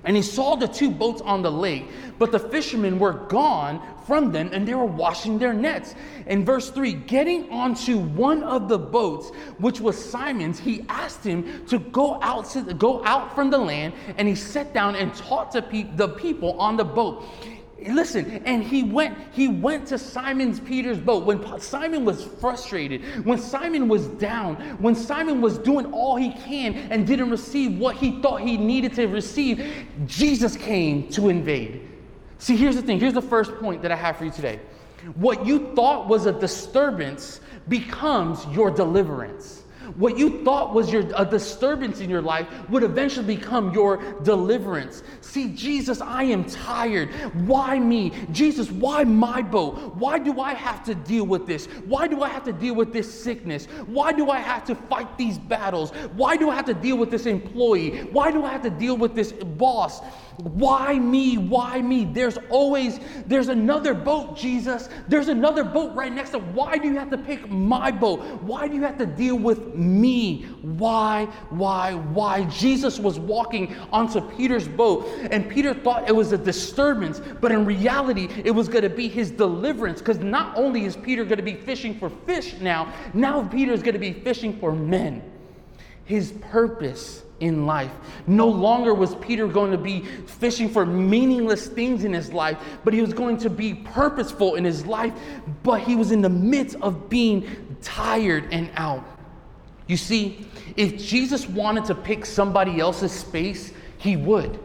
and 0.04 0.16
he 0.16 0.22
saw 0.22 0.56
the 0.56 0.68
two 0.68 0.92
boats 0.92 1.22
on 1.22 1.42
the 1.42 1.52
lake, 1.52 1.90
but 2.20 2.32
the 2.32 2.40
fishermen 2.40 3.00
were 3.00 3.14
gone 3.14 3.82
from 4.06 4.32
them 4.32 4.50
and 4.52 4.68
they 4.68 4.76
were 4.76 4.86
washing 4.86 5.38
their 5.38 5.54
nets. 5.54 5.96
In 6.28 6.44
verse 6.44 6.70
3, 6.70 6.94
getting 6.94 7.50
onto 7.50 7.98
one 7.98 8.44
of 8.44 8.68
the 8.68 8.78
boats, 8.78 9.30
which 9.60 9.80
was 9.80 9.98
Simon's, 9.98 10.60
he 10.60 10.86
asked 10.90 11.24
him 11.24 11.66
to 11.68 11.80
go 11.80 12.22
out, 12.22 12.50
to, 12.52 12.62
go 12.74 13.04
out 13.06 13.34
from 13.34 13.50
the 13.50 13.58
land, 13.58 13.94
and 14.18 14.28
he 14.28 14.36
sat 14.36 14.74
down 14.74 14.96
and 14.96 15.14
taught 15.16 15.52
the, 15.52 15.62
pe- 15.62 15.96
the 15.96 16.10
people 16.10 16.60
on 16.60 16.76
the 16.76 16.86
boat 16.86 17.24
listen 17.88 18.42
and 18.46 18.64
he 18.64 18.84
went 18.84 19.18
he 19.32 19.48
went 19.48 19.88
to 19.88 19.98
simon's 19.98 20.60
peter's 20.60 21.00
boat. 21.00 21.26
When 21.26 21.60
simon 21.60 22.06
was 22.06 22.24
frustrated 22.24 23.26
when 23.26 23.38
simon 23.38 23.88
was 23.88 24.08
down 24.08 24.56
when 24.82 24.96
simon 24.96 25.42
was 25.42 25.58
doing 25.58 25.92
all 25.94 26.16
he 26.16 26.32
can 26.34 26.76
and 26.76 27.06
didn't 27.06 27.30
receive 27.30 27.78
what 27.78 27.96
he 27.96 28.22
thought 28.22 28.42
he 28.42 28.58
needed 28.58 28.94
to 28.94 29.08
receive 29.08 29.88
jesus 30.06 30.56
came 30.56 31.08
to 31.10 31.30
invade. 31.30 31.90
See 32.38 32.58
here's 32.58 32.76
the 32.76 32.82
thing. 32.82 33.00
Here's 33.00 33.14
the 33.14 33.22
first 33.22 33.56
point 33.56 33.82
that 33.82 33.92
i 33.92 33.96
have 33.96 34.18
for 34.18 34.26
you 34.26 34.32
today. 34.32 34.60
What 35.16 35.46
you 35.46 35.74
thought 35.76 36.08
was 36.08 36.26
a 36.26 36.32
disturbance 36.32 37.42
becomes 37.68 38.46
your 38.48 38.72
deliverance 38.72 39.63
what 39.96 40.18
you 40.18 40.44
thought 40.44 40.74
was 40.74 40.92
your 40.92 41.04
a 41.16 41.26
disturbance 41.26 42.00
in 42.00 42.10
your 42.10 42.22
life 42.22 42.48
would 42.70 42.84
eventually 42.84 43.36
become 43.36 43.74
your 43.74 43.98
deliverance. 44.22 45.04
See, 45.22 45.50
Jesus, 45.54 46.02
I 46.02 46.24
am 46.24 46.46
tired. 46.46 47.10
Why 47.46 47.80
me? 47.80 48.12
Jesus, 48.32 48.72
why 48.72 49.04
my 49.04 49.42
boat? 49.42 49.96
Why 49.96 50.20
do 50.20 50.40
I 50.40 50.54
have 50.54 50.84
to 50.86 50.96
deal 50.96 51.26
with 51.26 51.46
this? 51.46 51.68
Why 51.86 52.08
do 52.08 52.24
I 52.24 52.30
have 52.30 52.44
to 52.46 52.54
deal 52.54 52.76
with 52.76 52.94
this 52.94 53.24
sickness? 53.24 53.66
Why 53.86 54.12
do 54.12 54.30
I 54.30 54.40
have 54.40 54.66
to 54.66 54.76
fight 54.76 55.18
these 55.18 55.38
battles? 55.38 55.92
Why 56.16 56.38
do 56.38 56.50
I 56.50 56.56
have 56.56 56.66
to 56.66 56.74
deal 56.74 56.98
with 56.98 57.12
this 57.12 57.26
employee? 57.26 58.04
Why 58.12 58.32
do 58.32 58.44
I 58.44 58.52
have 58.52 58.64
to 58.64 58.70
deal 58.70 58.98
with 58.98 59.16
this 59.16 59.32
boss? 59.32 60.02
Why 60.38 60.98
me? 60.98 61.38
Why 61.38 61.82
me? 61.82 62.06
There's 62.06 62.38
always 62.50 63.00
there's 63.28 63.50
another 63.50 63.94
boat, 63.94 64.36
Jesus. 64.36 64.90
There's 65.08 65.28
another 65.28 65.64
boat 65.64 65.96
right 65.96 66.12
next 66.12 66.32
to. 66.32 66.40
Why 66.40 66.78
do 66.78 66.88
you 66.88 66.98
have 66.98 67.12
to 67.12 67.18
pick 67.18 67.50
my 67.50 67.92
boat? 67.92 68.20
Why 68.42 68.68
do 68.68 68.76
you 68.76 68.82
have 68.82 68.98
to 68.98 69.06
deal 69.06 69.38
with 69.38 69.76
me? 69.84 70.44
Why? 70.62 71.26
Why? 71.50 71.94
Why? 71.94 72.44
Jesus 72.46 73.00
was 73.00 73.20
walking 73.20 73.76
onto 73.92 74.22
Peter's 74.36 74.68
boat 74.68 75.08
and 75.32 75.50
Peter 75.50 75.74
thought 75.74 76.08
it 76.08 76.16
was 76.16 76.32
a 76.32 76.38
disturbance, 76.38 77.22
but 77.42 77.52
in 77.52 77.66
reality 77.66 78.30
it 78.44 78.52
was 78.52 78.68
going 78.68 78.84
to 78.84 78.90
be 78.90 79.08
his 79.08 79.32
deliverance 79.32 80.00
because 80.00 80.20
not 80.20 80.58
only 80.58 80.86
is 80.86 80.96
Peter 80.98 81.24
going 81.24 81.38
to 81.38 81.44
be 81.44 81.56
fishing 81.56 81.98
for 81.98 82.10
fish 82.10 82.56
now, 82.60 82.94
now 83.14 83.48
Peter 83.48 83.74
is 83.74 83.82
going 83.82 83.94
to 83.94 84.00
be 84.00 84.14
fishing 84.14 84.58
for 84.60 84.72
men. 84.72 85.22
His 86.06 86.34
purpose 86.34 87.24
in 87.44 87.66
life. 87.66 87.92
No 88.26 88.48
longer 88.48 88.94
was 88.94 89.16
Peter 89.16 89.48
going 89.48 89.72
to 89.72 89.78
be 89.78 90.02
fishing 90.02 90.70
for 90.70 90.86
meaningless 90.86 91.68
things 91.68 92.06
in 92.06 92.14
his 92.14 92.32
life, 92.32 92.58
but 92.84 92.94
he 92.94 93.02
was 93.02 93.14
going 93.14 93.38
to 93.38 93.50
be 93.50 93.74
purposeful 93.74 94.56
in 94.56 94.64
his 94.64 94.86
life, 94.86 95.14
but 95.62 95.82
he 95.82 95.96
was 95.96 96.12
in 96.12 96.22
the 96.22 96.30
midst 96.30 96.78
of 96.82 97.10
being 97.10 97.76
tired 97.82 98.48
and 98.52 98.72
out. 98.76 99.04
You 99.88 99.98
see, 99.98 100.48
if 100.76 100.98
Jesus 100.98 101.48
wanted 101.48 101.86
to 101.86 101.96
pick 101.96 102.26
somebody 102.26 102.80
else's 102.80 103.12
space, 103.12 103.74
he 103.98 104.16
would. 104.16 104.60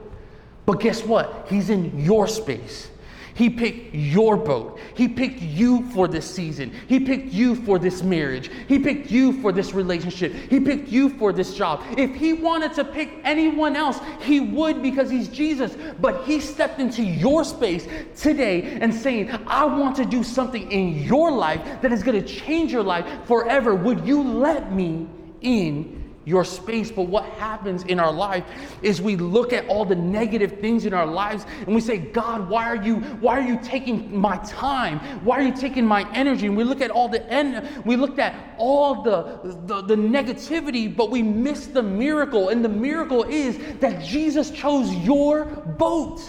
But 0.67 0.81
guess 0.81 1.03
what? 1.03 1.47
He's 1.49 1.71
in 1.71 1.99
your 1.99 2.27
space. 2.27 2.89
He 3.39 3.49
picked 3.49 3.95
your 3.95 4.37
boat. 4.37 4.81
He 4.97 5.07
picked 5.07 5.41
you 5.41 5.89
for 5.91 6.09
this 6.09 6.29
season. 6.29 6.73
He 6.89 6.99
picked 6.99 7.33
you 7.33 7.55
for 7.55 7.79
this 7.79 8.03
marriage. 8.03 8.51
He 8.67 8.81
picked 8.81 9.13
you 9.13 9.41
for 9.41 9.53
this 9.53 9.73
relationship. 9.73 10.33
He 10.33 10.59
picked 10.59 10.89
you 10.89 11.09
for 11.11 11.33
this 11.33 11.55
job. 11.55 11.85
If 11.97 12.17
he 12.17 12.33
wanted 12.33 12.75
to 12.75 12.85
pick 12.85 13.11
anyone 13.23 13.77
else, 13.77 14.01
he 14.23 14.41
would 14.41 14.83
because 14.83 15.09
he's 15.09 15.29
Jesus. 15.29 15.77
But 16.01 16.25
he 16.25 16.41
stepped 16.41 16.81
into 16.81 17.05
your 17.05 17.45
space 17.45 17.87
today 18.17 18.77
and 18.81 18.93
saying, 18.93 19.31
I 19.47 19.67
want 19.67 19.95
to 19.99 20.05
do 20.05 20.25
something 20.25 20.73
in 20.73 21.05
your 21.05 21.31
life 21.31 21.81
that 21.81 21.93
is 21.93 22.03
going 22.03 22.21
to 22.21 22.27
change 22.27 22.73
your 22.73 22.83
life 22.83 23.07
forever. 23.27 23.73
Would 23.73 24.05
you 24.05 24.21
let 24.21 24.73
me 24.73 25.07
in 25.43 25.98
your 26.29 26.45
space. 26.45 26.91
But 26.91 27.05
what 27.05 27.25
happens 27.25 27.85
in 27.85 27.99
our 27.99 28.13
life 28.13 28.45
is 28.83 29.01
we 29.01 29.17
look 29.17 29.53
at 29.53 29.67
all 29.67 29.87
the 29.87 29.97
negative 29.97 30.61
things 30.61 30.85
in 30.85 30.93
our 30.93 31.07
lives 31.07 31.47
and 31.65 31.75
we 31.75 31.81
say, 31.81 31.97
God, 31.97 32.49
why 32.51 32.67
are 32.67 32.77
you, 32.77 32.97
why 33.21 33.39
are 33.39 33.49
you 33.49 33.59
taking 33.63 34.15
my 34.15 34.37
time? 34.45 34.99
Why 35.25 35.39
are 35.39 35.43
you 35.43 35.57
taking 35.57 35.87
my 35.87 36.09
energy? 36.13 36.47
And 36.47 36.57
we 36.57 36.65
look 36.65 36.83
at 36.83 36.91
all 36.91 37.09
the 37.09 37.27
en- 37.33 37.83
we 37.85 37.97
looked 37.97 38.19
at 38.19 38.35
all 38.59 39.03
the, 39.03 39.41
the, 39.67 39.83
the 39.83 39.97
negativity, 39.97 40.95
but 40.95 41.11
we 41.11 41.23
miss 41.23 41.67
the 41.67 41.83
miracle. 41.83 42.51
And 42.51 42.63
the 42.63 42.69
miracle 42.69 43.25
is 43.25 43.59
that 43.81 44.05
Jesus 44.05 44.51
chose 44.51 44.93
your 44.95 45.47
boat. 45.79 46.21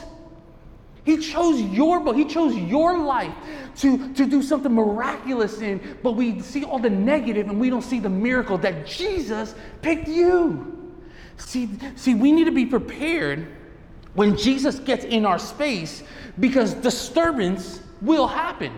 He 1.09 1.17
chose 1.17 1.59
your 1.59 1.99
boat. 1.99 2.15
He 2.15 2.25
chose 2.25 2.55
your 2.55 2.99
life 2.99 3.33
to, 3.77 4.13
to 4.13 4.27
do 4.27 4.43
something 4.43 4.71
miraculous 4.71 5.59
in, 5.59 5.97
but 6.03 6.11
we 6.11 6.39
see 6.39 6.63
all 6.63 6.77
the 6.77 6.89
negative 6.91 7.49
and 7.49 7.59
we 7.59 7.71
don't 7.71 7.81
see 7.81 7.99
the 7.99 8.11
miracle 8.11 8.59
that 8.59 8.85
Jesus 8.85 9.55
picked 9.81 10.07
you. 10.07 10.93
See, 11.37 11.67
see, 11.95 12.13
we 12.13 12.31
need 12.31 12.43
to 12.43 12.51
be 12.51 12.67
prepared 12.67 13.47
when 14.13 14.37
Jesus 14.37 14.77
gets 14.77 15.03
in 15.03 15.25
our 15.25 15.39
space 15.39 16.03
because 16.39 16.75
disturbance 16.75 17.81
will 18.01 18.27
happen. 18.27 18.71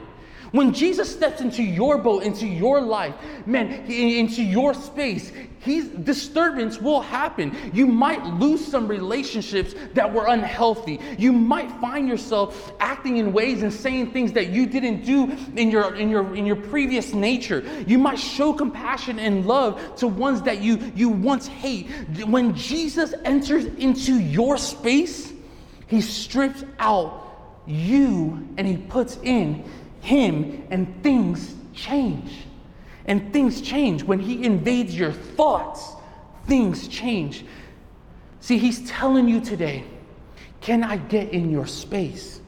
When 0.52 0.74
Jesus 0.74 1.10
steps 1.10 1.40
into 1.40 1.64
your 1.64 1.98
boat, 1.98 2.24
into 2.24 2.46
your 2.46 2.82
life, 2.82 3.16
man, 3.46 3.70
into 3.90 4.44
your 4.44 4.74
space, 4.74 5.32
he's, 5.62 5.88
disturbance 5.88 6.78
will 6.78 7.00
happen. 7.00 7.56
You 7.74 7.88
might 7.88 8.22
lose 8.26 8.66
some 8.66 8.86
relationships 8.86 9.74
that 9.94 10.14
were 10.14 10.28
unhealthy. 10.28 11.00
You 11.18 11.32
might 11.32 11.72
find 11.80 12.10
yourself 12.10 12.74
acting 12.82 13.16
in 13.16 13.32
ways 13.32 13.64
and 13.64 13.72
saying 13.72 14.12
things 14.12 14.34
that 14.34 14.50
you 14.50 14.66
didn't 14.66 15.06
do 15.06 15.32
in 15.56 15.72
your, 15.72 15.96
in 15.96 16.10
your, 16.10 16.36
in 16.36 16.46
your 16.46 16.58
previous 16.58 17.14
nature. 17.14 17.64
You 17.88 17.98
might 17.98 18.20
show 18.20 18.52
compassion 18.52 19.20
and 19.20 19.46
love 19.46 19.96
to 19.98 20.08
ones 20.08 20.42
that 20.42 20.62
you, 20.62 20.92
you 20.96 21.08
once 21.08 21.48
hate. 21.48 21.90
When 22.26 22.56
Jesus 22.56 23.14
enters 23.24 23.64
into 23.66 24.20
your 24.20 24.58
space, 24.58 25.32
he 25.88 26.02
strips 26.02 26.66
out 26.78 27.20
you 27.68 28.48
and 28.58 28.68
he 28.68 28.76
puts 28.76 29.18
in 29.24 29.64
him 30.02 30.68
and 30.70 31.02
things 31.04 31.56
change. 31.74 32.32
And 33.06 33.34
things 33.34 33.62
change. 33.62 34.04
When 34.04 34.20
he 34.20 34.44
invades 34.44 34.96
your 34.96 35.12
thoughts, 35.12 35.94
things 36.48 36.88
change. 36.88 37.46
See, 38.42 38.58
he's 38.58 38.88
telling 38.90 39.28
you 39.28 39.42
today, 39.42 39.84
can 40.62 40.84
I 40.84 40.98
get 40.98 41.30
in 41.30 41.50
your 41.50 41.66
space? 41.66 42.42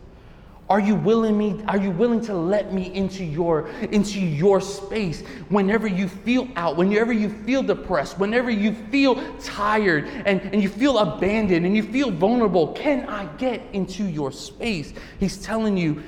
Are 0.69 0.79
you 0.79 0.95
willing 0.95 1.37
me 1.37 1.61
are 1.67 1.77
you 1.77 1.91
willing 1.91 2.21
to 2.21 2.33
let 2.33 2.73
me 2.73 2.91
into 2.93 3.23
your 3.23 3.67
into 3.91 4.19
your 4.19 4.61
space 4.61 5.21
whenever 5.49 5.87
you 5.87 6.07
feel 6.07 6.47
out, 6.55 6.77
whenever 6.77 7.11
you 7.11 7.29
feel 7.29 7.61
depressed, 7.61 8.17
whenever 8.17 8.49
you 8.49 8.73
feel 8.73 9.21
tired 9.39 10.07
and, 10.25 10.41
and 10.41 10.63
you 10.63 10.69
feel 10.69 10.97
abandoned 10.97 11.65
and 11.65 11.75
you 11.75 11.83
feel 11.83 12.09
vulnerable? 12.11 12.71
Can 12.73 13.07
I 13.09 13.25
get 13.35 13.61
into 13.73 14.05
your 14.05 14.31
space? 14.31 14.93
He's 15.19 15.37
telling 15.37 15.75
you 15.75 16.01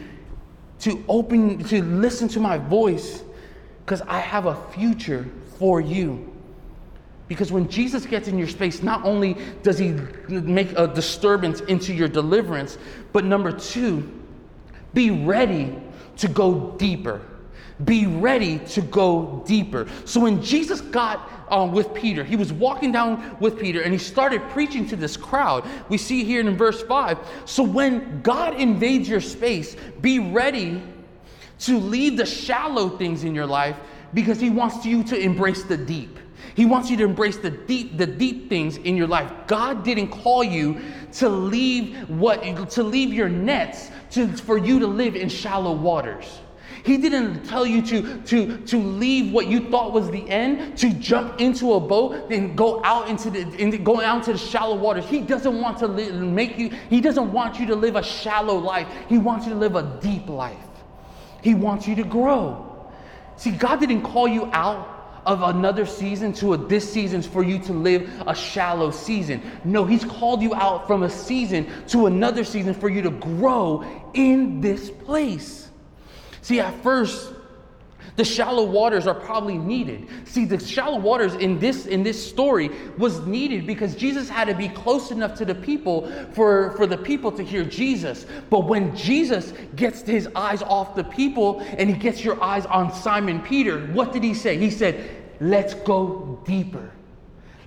to 0.85 1.03
open, 1.07 1.63
to 1.63 1.81
listen 1.81 2.27
to 2.27 2.39
my 2.39 2.59
voice, 2.59 3.23
because 3.83 4.03
I 4.03 4.19
have 4.19 4.45
a 4.45 4.55
future 4.71 5.27
for 5.57 5.81
you. 5.81 6.31
Because 7.27 7.51
when 7.51 7.67
Jesus 7.67 8.05
gets 8.05 8.27
in 8.27 8.37
your 8.37 8.47
space, 8.47 8.83
not 8.83 9.03
only 9.03 9.35
does 9.63 9.79
he 9.79 9.93
make 10.29 10.77
a 10.77 10.87
disturbance 10.87 11.61
into 11.61 11.91
your 11.91 12.07
deliverance, 12.07 12.77
but 13.13 13.25
number 13.25 13.51
two, 13.51 14.07
be 14.93 15.09
ready 15.09 15.75
to 16.17 16.27
go 16.27 16.75
deeper. 16.77 17.19
Be 17.83 18.05
ready 18.05 18.59
to 18.59 18.81
go 18.81 19.43
deeper. 19.45 19.87
So 20.05 20.21
when 20.21 20.41
Jesus 20.41 20.79
got 20.79 21.29
um, 21.49 21.73
with 21.73 21.93
Peter, 21.93 22.23
he 22.23 22.37
was 22.37 22.53
walking 22.53 22.91
down 22.91 23.37
with 23.41 23.59
Peter 23.59 23.81
and 23.81 23.91
he 23.91 23.99
started 23.99 24.41
preaching 24.49 24.87
to 24.87 24.95
this 24.95 25.17
crowd. 25.17 25.67
We 25.89 25.97
see 25.97 26.23
here 26.23 26.39
in 26.39 26.55
verse 26.55 26.81
5. 26.83 27.17
So 27.43 27.63
when 27.63 28.21
God 28.21 28.59
invades 28.59 29.09
your 29.09 29.19
space, 29.19 29.75
be 29.99 30.19
ready 30.19 30.81
to 31.59 31.77
leave 31.77 32.17
the 32.17 32.25
shallow 32.25 32.89
things 32.89 33.23
in 33.25 33.35
your 33.35 33.45
life 33.45 33.77
because 34.13 34.39
he 34.39 34.49
wants 34.49 34.85
you 34.85 35.03
to 35.03 35.17
embrace 35.17 35.63
the 35.63 35.77
deep. 35.77 36.17
He 36.55 36.65
wants 36.65 36.89
you 36.89 36.95
to 36.97 37.03
embrace 37.03 37.37
the 37.37 37.49
deep, 37.49 37.97
the 37.97 38.07
deep 38.07 38.47
things 38.47 38.77
in 38.77 38.95
your 38.95 39.07
life. 39.07 39.31
God 39.47 39.83
didn't 39.83 40.07
call 40.07 40.43
you 40.43 40.79
to 41.13 41.27
leave 41.27 42.09
what 42.09 42.69
to 42.71 42.83
leave 42.83 43.13
your 43.13 43.27
nets 43.27 43.91
to, 44.11 44.27
for 44.29 44.57
you 44.57 44.79
to 44.79 44.87
live 44.87 45.15
in 45.15 45.27
shallow 45.27 45.73
waters. 45.73 46.39
He 46.83 46.97
didn't 46.97 47.43
tell 47.45 47.65
you 47.65 47.81
to, 47.81 48.21
to, 48.21 48.57
to 48.57 48.77
leave 48.77 49.33
what 49.33 49.47
you 49.47 49.69
thought 49.69 49.91
was 49.91 50.09
the 50.11 50.29
end, 50.29 50.77
to 50.77 50.93
jump 50.93 51.41
into 51.41 51.73
a 51.73 51.79
boat, 51.79 52.31
and 52.31 52.55
go 52.55 52.83
out 52.83 53.09
into 53.09 53.29
the 53.29 53.41
in, 53.57 53.83
go 53.83 54.01
out 54.01 54.17
into 54.17 54.33
the 54.33 54.37
shallow 54.37 54.75
waters. 54.75 55.05
He 55.05 55.21
doesn't 55.21 55.59
want 55.59 55.79
to 55.79 55.87
make 55.87 56.59
you, 56.59 56.69
he 56.89 57.01
doesn't 57.01 57.31
want 57.31 57.59
you 57.59 57.65
to 57.67 57.75
live 57.75 57.95
a 57.95 58.03
shallow 58.03 58.57
life. 58.57 58.87
He 59.09 59.17
wants 59.17 59.45
you 59.45 59.53
to 59.53 59.59
live 59.59 59.75
a 59.75 59.99
deep 60.01 60.27
life. 60.27 60.57
He 61.41 61.55
wants 61.55 61.87
you 61.87 61.95
to 61.95 62.03
grow. 62.03 62.91
See, 63.37 63.51
God 63.51 63.79
didn't 63.79 64.03
call 64.03 64.27
you 64.27 64.49
out 64.53 65.21
of 65.25 65.41
another 65.41 65.85
season 65.85 66.33
to 66.33 66.53
a, 66.53 66.57
this 66.57 66.91
season 66.91 67.21
for 67.21 67.43
you 67.43 67.57
to 67.59 67.73
live 67.73 68.09
a 68.27 68.35
shallow 68.35 68.91
season. 68.91 69.41
No, 69.63 69.85
He's 69.85 70.05
called 70.05 70.41
you 70.41 70.53
out 70.53 70.87
from 70.87 71.03
a 71.03 71.09
season 71.09 71.67
to 71.87 72.05
another 72.05 72.43
season 72.43 72.73
for 72.73 72.89
you 72.89 73.01
to 73.01 73.09
grow 73.09 73.83
in 74.13 74.61
this 74.61 74.89
place. 74.89 75.64
See, 76.45 76.59
at 76.59 76.79
first, 76.83 77.33
the 78.17 78.23
shallow 78.23 78.65
waters 78.65 79.07
are 79.07 79.15
probably 79.15 79.57
needed. 79.57 80.07
See, 80.25 80.45
the 80.45 80.59
shallow 80.59 80.99
waters 80.99 81.33
in 81.33 81.57
this 81.57 81.87
in 81.87 82.03
this 82.03 82.23
story 82.23 82.69
was 82.99 83.25
needed 83.25 83.65
because 83.65 83.95
Jesus 83.95 84.29
had 84.29 84.47
to 84.49 84.53
be 84.53 84.69
close 84.69 85.09
enough 85.09 85.33
to 85.39 85.45
the 85.45 85.55
people 85.55 86.07
for, 86.33 86.73
for 86.77 86.85
the 86.85 86.99
people 86.99 87.31
to 87.31 87.43
hear 87.43 87.63
Jesus. 87.63 88.27
But 88.51 88.67
when 88.67 88.95
Jesus 88.95 89.53
gets 89.75 90.03
his 90.03 90.29
eyes 90.35 90.61
off 90.61 90.93
the 90.93 91.05
people 91.05 91.61
and 91.61 91.89
he 91.89 91.95
gets 91.95 92.23
your 92.23 92.39
eyes 92.43 92.67
on 92.67 92.93
Simon 92.93 93.41
Peter, 93.41 93.87
what 93.87 94.13
did 94.13 94.23
he 94.23 94.35
say? 94.35 94.55
He 94.55 94.69
said, 94.69 95.09
Let's 95.39 95.73
go 95.73 96.39
deeper. 96.45 96.91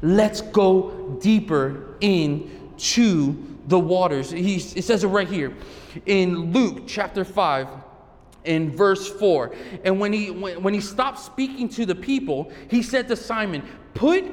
Let's 0.02 0.40
go 0.40 1.18
deeper 1.20 1.96
into 2.00 3.44
the 3.66 3.80
waters. 3.80 4.30
He, 4.30 4.54
it 4.54 4.84
says 4.84 5.02
it 5.02 5.08
right 5.08 5.26
here 5.26 5.52
in 6.06 6.52
Luke 6.52 6.84
chapter 6.86 7.24
5 7.24 7.66
in 8.44 8.74
verse 8.74 9.08
4. 9.08 9.54
And 9.84 10.00
when 10.00 10.12
he 10.12 10.30
when, 10.30 10.62
when 10.62 10.74
he 10.74 10.80
stopped 10.80 11.18
speaking 11.18 11.68
to 11.70 11.86
the 11.86 11.94
people, 11.94 12.52
he 12.68 12.82
said 12.82 13.08
to 13.08 13.16
Simon, 13.16 13.62
"Put 13.94 14.24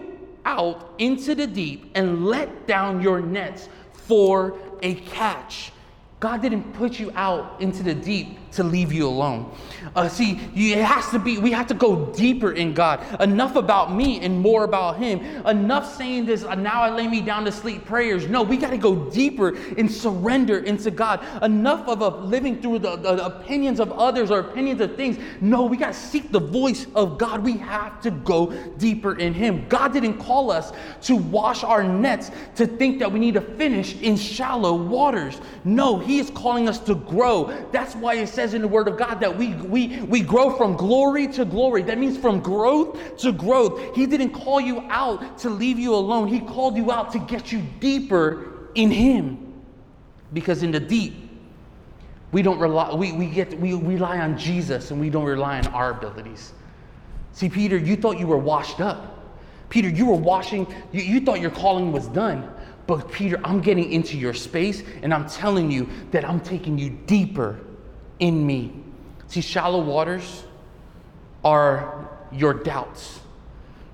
out 0.45 0.93
into 0.97 1.35
the 1.35 1.47
deep 1.47 1.91
and 1.95 2.25
let 2.25 2.67
down 2.67 3.01
your 3.01 3.21
nets 3.21 3.69
for 3.91 4.57
a 4.81 4.95
catch." 4.95 5.71
God 6.19 6.41
didn't 6.41 6.73
put 6.73 6.99
you 6.99 7.11
out 7.15 7.59
into 7.61 7.83
the 7.83 7.93
deep 7.93 8.44
to 8.55 8.63
leave 8.63 8.91
you 8.91 9.07
alone. 9.07 9.51
Uh, 9.95 10.09
see, 10.09 10.39
it 10.55 10.83
has 10.83 11.09
to 11.09 11.19
be, 11.19 11.37
we 11.37 11.51
have 11.51 11.67
to 11.67 11.73
go 11.73 12.07
deeper 12.13 12.51
in 12.51 12.73
God. 12.73 13.01
Enough 13.21 13.55
about 13.55 13.93
me 13.93 14.19
and 14.21 14.39
more 14.39 14.63
about 14.63 14.97
Him. 14.97 15.19
Enough 15.45 15.95
saying 15.95 16.25
this, 16.25 16.43
uh, 16.43 16.55
now 16.55 16.81
I 16.81 16.89
lay 16.89 17.07
me 17.07 17.21
down 17.21 17.45
to 17.45 17.51
sleep 17.51 17.85
prayers. 17.85 18.27
No, 18.27 18.43
we 18.43 18.57
got 18.57 18.71
to 18.71 18.77
go 18.77 19.09
deeper 19.09 19.55
and 19.77 19.91
surrender 19.91 20.59
into 20.59 20.91
God. 20.91 21.25
Enough 21.43 21.87
of 21.87 22.23
living 22.25 22.61
through 22.61 22.79
the, 22.79 22.95
the 22.97 23.25
opinions 23.25 23.79
of 23.79 23.91
others 23.93 24.31
or 24.31 24.39
opinions 24.39 24.81
of 24.81 24.95
things. 24.95 25.17
No, 25.41 25.65
we 25.65 25.77
got 25.77 25.93
to 25.93 25.99
seek 25.99 26.31
the 26.31 26.39
voice 26.39 26.87
of 26.95 27.17
God. 27.17 27.43
We 27.43 27.53
have 27.57 28.01
to 28.01 28.11
go 28.11 28.51
deeper 28.77 29.17
in 29.17 29.33
Him. 29.33 29.67
God 29.69 29.93
didn't 29.93 30.17
call 30.17 30.51
us 30.51 30.73
to 31.03 31.15
wash 31.15 31.63
our 31.63 31.83
nets 31.83 32.31
to 32.55 32.67
think 32.67 32.99
that 32.99 33.11
we 33.11 33.19
need 33.19 33.35
to 33.35 33.41
finish 33.41 33.95
in 34.01 34.17
shallow 34.17 34.75
waters. 34.75 35.39
No, 35.63 35.99
He 35.99 36.19
is 36.19 36.29
calling 36.31 36.67
us 36.67 36.79
to 36.79 36.95
grow. 36.95 37.45
That's 37.71 37.95
why 37.95 38.15
it 38.15 38.27
says, 38.27 38.44
says 38.45 38.53
in 38.53 38.61
the 38.61 38.67
Word 38.67 38.87
of 38.87 38.97
God 38.97 39.19
that 39.21 39.35
we, 39.35 39.53
we, 39.55 40.01
we 40.01 40.21
grow 40.21 40.55
from 40.55 40.75
glory 40.75 41.27
to 41.29 41.45
glory. 41.45 41.81
That 41.81 41.97
means 41.97 42.17
from 42.17 42.39
growth 42.41 43.17
to 43.17 43.31
growth. 43.31 43.95
He 43.95 44.05
didn't 44.05 44.31
call 44.31 44.61
you 44.61 44.81
out 44.89 45.39
to 45.39 45.49
leave 45.49 45.79
you 45.79 45.95
alone, 45.95 46.27
He 46.27 46.39
called 46.39 46.77
you 46.77 46.91
out 46.91 47.11
to 47.13 47.19
get 47.19 47.51
you 47.51 47.63
deeper 47.79 48.69
in 48.75 48.91
Him. 48.91 49.41
Because 50.33 50.63
in 50.63 50.71
the 50.71 50.79
deep, 50.79 51.13
we 52.31 52.41
don't 52.41 52.59
rely, 52.59 52.93
we, 52.93 53.13
we, 53.13 53.27
get, 53.27 53.59
we 53.59 53.73
rely 53.73 54.19
on 54.19 54.37
Jesus 54.37 54.91
and 54.91 54.99
we 54.99 55.09
don't 55.09 55.23
rely 55.23 55.59
on 55.59 55.67
our 55.67 55.91
abilities. 55.91 56.53
See, 57.31 57.49
Peter, 57.49 57.77
you 57.77 57.95
thought 57.95 58.19
you 58.19 58.27
were 58.27 58.37
washed 58.37 58.79
up. 58.79 59.23
Peter, 59.69 59.89
you 59.89 60.05
were 60.05 60.15
washing, 60.15 60.67
you, 60.91 61.01
you 61.01 61.21
thought 61.21 61.39
your 61.39 61.51
calling 61.51 61.91
was 61.91 62.07
done. 62.09 62.49
But 62.85 63.11
Peter, 63.11 63.39
I'm 63.43 63.61
getting 63.61 63.91
into 63.91 64.17
your 64.17 64.33
space 64.33 64.83
and 65.01 65.13
I'm 65.13 65.27
telling 65.27 65.71
you 65.71 65.89
that 66.11 66.23
I'm 66.23 66.39
taking 66.39 66.77
you 66.77 66.91
deeper 67.07 67.59
in 68.19 68.45
me. 68.45 68.73
See, 69.27 69.41
shallow 69.41 69.81
waters 69.81 70.43
are 71.43 72.09
your 72.31 72.53
doubts, 72.53 73.19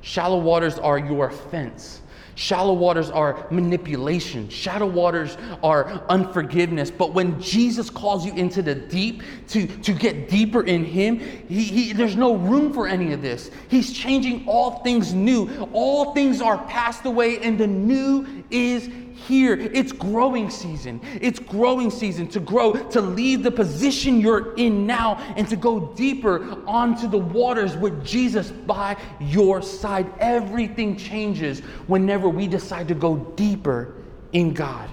shallow 0.01 0.39
waters 0.39 0.77
are 0.79 0.97
your 0.97 1.27
offense. 1.27 2.01
Shallow 2.35 2.73
waters 2.73 3.11
are 3.11 3.45
manipulation. 3.51 4.49
Shallow 4.49 4.87
waters 4.87 5.37
are 5.61 6.01
unforgiveness. 6.09 6.89
But 6.89 7.13
when 7.13 7.39
Jesus 7.41 7.89
calls 7.89 8.25
you 8.25 8.33
into 8.33 8.61
the 8.61 8.73
deep 8.73 9.21
to, 9.49 9.67
to 9.67 9.93
get 9.93 10.29
deeper 10.29 10.63
in 10.63 10.83
Him, 10.83 11.19
he, 11.19 11.63
he, 11.63 11.93
there's 11.93 12.15
no 12.15 12.35
room 12.35 12.73
for 12.73 12.87
any 12.87 13.11
of 13.13 13.21
this. 13.21 13.51
He's 13.67 13.93
changing 13.93 14.47
all 14.47 14.79
things 14.79 15.13
new. 15.13 15.69
All 15.73 16.13
things 16.13 16.41
are 16.41 16.57
passed 16.65 17.05
away, 17.05 17.39
and 17.39 17.59
the 17.59 17.67
new 17.67 18.43
is 18.49 18.89
here. 19.27 19.53
It's 19.59 19.91
growing 19.91 20.49
season. 20.49 21.01
It's 21.21 21.39
growing 21.39 21.89
season 21.89 22.27
to 22.29 22.39
grow, 22.39 22.73
to 22.89 23.01
leave 23.01 23.43
the 23.43 23.51
position 23.51 24.19
you're 24.19 24.53
in 24.55 24.85
now 24.85 25.15
and 25.35 25.47
to 25.49 25.55
go 25.55 25.93
deeper 25.95 26.57
onto 26.67 27.07
the 27.07 27.17
waters 27.17 27.75
with 27.77 28.05
Jesus 28.05 28.51
by 28.51 28.97
your 29.19 29.61
side. 29.61 30.11
Everything 30.19 30.95
changes 30.95 31.59
whenever 31.87 32.29
we 32.29 32.47
decide 32.47 32.87
to 32.87 32.95
go 32.95 33.17
deeper 33.35 33.95
in 34.33 34.53
God. 34.53 34.89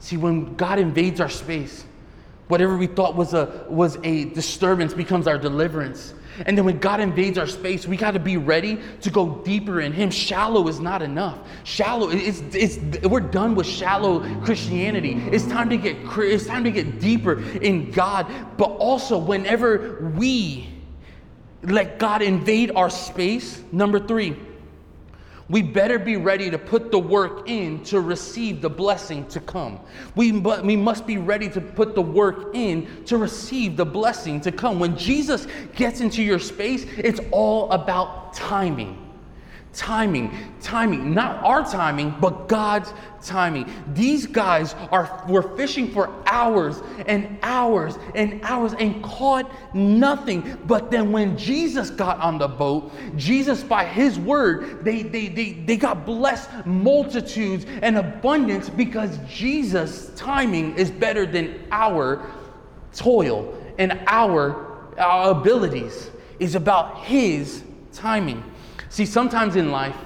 See, 0.00 0.16
when 0.16 0.54
God 0.54 0.78
invades 0.78 1.20
our 1.20 1.28
space, 1.28 1.84
Whatever 2.48 2.78
we 2.78 2.86
thought 2.86 3.14
was 3.14 3.34
a, 3.34 3.66
was 3.68 3.98
a 4.02 4.24
disturbance 4.26 4.94
becomes 4.94 5.26
our 5.26 5.38
deliverance. 5.38 6.14
And 6.46 6.56
then 6.56 6.64
when 6.64 6.78
God 6.78 7.00
invades 7.00 7.38
our 7.38 7.46
space, 7.46 7.86
we 7.86 7.96
got 7.96 8.12
to 8.12 8.18
be 8.20 8.36
ready 8.36 8.78
to 9.00 9.10
go 9.10 9.36
deeper 9.44 9.80
in 9.80 9.92
Him. 9.92 10.10
Shallow 10.10 10.68
is 10.68 10.80
not 10.80 11.02
enough. 11.02 11.38
Shallow, 11.64 12.10
it's, 12.10 12.42
it's, 12.54 12.78
we're 13.06 13.20
done 13.20 13.54
with 13.54 13.66
shallow 13.66 14.20
Christianity. 14.42 15.14
It's 15.32 15.46
time 15.46 15.68
to 15.70 15.76
get 15.76 15.96
it's 16.18 16.46
time 16.46 16.64
to 16.64 16.70
get 16.70 17.00
deeper 17.00 17.40
in 17.58 17.90
God. 17.90 18.26
But 18.56 18.70
also, 18.70 19.18
whenever 19.18 20.12
we 20.16 20.68
let 21.62 21.98
God 21.98 22.22
invade 22.22 22.72
our 22.74 22.90
space, 22.90 23.62
number 23.72 23.98
three, 23.98 24.36
we 25.48 25.62
better 25.62 25.98
be 25.98 26.16
ready 26.16 26.50
to 26.50 26.58
put 26.58 26.90
the 26.90 26.98
work 26.98 27.48
in 27.48 27.82
to 27.84 28.00
receive 28.00 28.60
the 28.60 28.68
blessing 28.68 29.26
to 29.28 29.40
come. 29.40 29.80
We, 30.14 30.32
we 30.32 30.76
must 30.76 31.06
be 31.06 31.16
ready 31.16 31.48
to 31.50 31.60
put 31.60 31.94
the 31.94 32.02
work 32.02 32.54
in 32.54 33.04
to 33.06 33.16
receive 33.16 33.76
the 33.76 33.86
blessing 33.86 34.40
to 34.42 34.52
come. 34.52 34.78
When 34.78 34.96
Jesus 34.96 35.46
gets 35.74 36.00
into 36.00 36.22
your 36.22 36.38
space, 36.38 36.84
it's 36.98 37.20
all 37.32 37.70
about 37.70 38.34
timing 38.34 39.07
timing, 39.72 40.32
timing, 40.60 41.14
not 41.14 41.42
our 41.44 41.64
timing, 41.64 42.14
but 42.20 42.48
God's 42.48 42.92
timing. 43.22 43.70
These 43.94 44.26
guys 44.26 44.74
are 44.90 45.24
were 45.28 45.56
fishing 45.56 45.90
for 45.90 46.10
hours 46.26 46.80
and 47.06 47.38
hours 47.42 47.98
and 48.14 48.40
hours 48.42 48.74
and 48.74 49.02
caught 49.02 49.50
nothing. 49.74 50.58
But 50.66 50.90
then 50.90 51.12
when 51.12 51.36
Jesus 51.36 51.90
got 51.90 52.18
on 52.20 52.38
the 52.38 52.48
boat, 52.48 52.92
Jesus 53.16 53.62
by 53.62 53.84
his 53.84 54.18
word, 54.18 54.84
they 54.84 55.02
they 55.02 55.28
they, 55.28 55.52
they 55.52 55.76
got 55.76 56.06
blessed 56.06 56.50
multitudes 56.66 57.66
and 57.82 57.98
abundance 57.98 58.68
because 58.68 59.18
Jesus' 59.28 60.10
timing 60.16 60.76
is 60.76 60.90
better 60.90 61.26
than 61.26 61.60
our 61.70 62.24
toil 62.94 63.54
and 63.78 64.00
our, 64.08 64.96
our 64.98 65.30
abilities 65.30 66.10
is 66.38 66.54
about 66.54 66.98
his 67.04 67.62
timing. 67.92 68.42
See, 68.90 69.06
sometimes 69.06 69.56
in 69.56 69.70
life, 69.70 69.96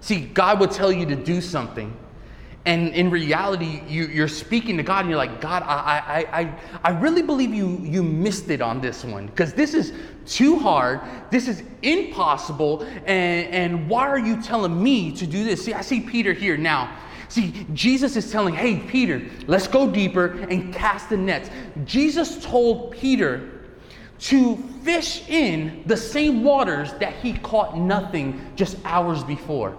see, 0.00 0.20
God 0.20 0.60
will 0.60 0.68
tell 0.68 0.92
you 0.92 1.06
to 1.06 1.16
do 1.16 1.40
something. 1.40 1.96
And 2.66 2.88
in 2.90 3.10
reality, 3.10 3.82
you, 3.88 4.22
are 4.22 4.28
speaking 4.28 4.76
to 4.76 4.82
God 4.82 5.00
and 5.00 5.08
you're 5.08 5.16
like, 5.16 5.40
God, 5.40 5.62
I, 5.62 6.26
I, 6.30 6.40
I, 6.40 6.54
I 6.84 6.90
really 7.00 7.22
believe 7.22 7.54
you, 7.54 7.78
you 7.82 8.02
missed 8.02 8.50
it 8.50 8.60
on 8.60 8.82
this 8.82 9.02
one 9.02 9.26
because 9.26 9.54
this 9.54 9.72
is 9.72 9.94
too 10.26 10.58
hard. 10.58 11.00
This 11.30 11.48
is 11.48 11.62
impossible. 11.82 12.82
And, 13.06 13.46
and 13.48 13.88
why 13.88 14.06
are 14.08 14.18
you 14.18 14.42
telling 14.42 14.82
me 14.82 15.10
to 15.12 15.26
do 15.26 15.42
this? 15.42 15.64
See, 15.64 15.72
I 15.72 15.80
see 15.80 16.00
Peter 16.00 16.34
here 16.34 16.58
now. 16.58 16.94
See, 17.28 17.66
Jesus 17.72 18.16
is 18.16 18.30
telling, 18.30 18.54
hey, 18.54 18.76
Peter, 18.76 19.22
let's 19.46 19.68
go 19.68 19.88
deeper 19.90 20.38
and 20.50 20.74
cast 20.74 21.08
the 21.08 21.16
nets. 21.16 21.48
Jesus 21.84 22.44
told 22.44 22.90
Peter 22.90 23.59
to 24.20 24.56
fish 24.82 25.28
in 25.28 25.82
the 25.86 25.96
same 25.96 26.44
waters 26.44 26.92
that 26.94 27.14
he 27.16 27.32
caught 27.34 27.76
nothing 27.76 28.52
just 28.56 28.76
hours 28.84 29.24
before. 29.24 29.76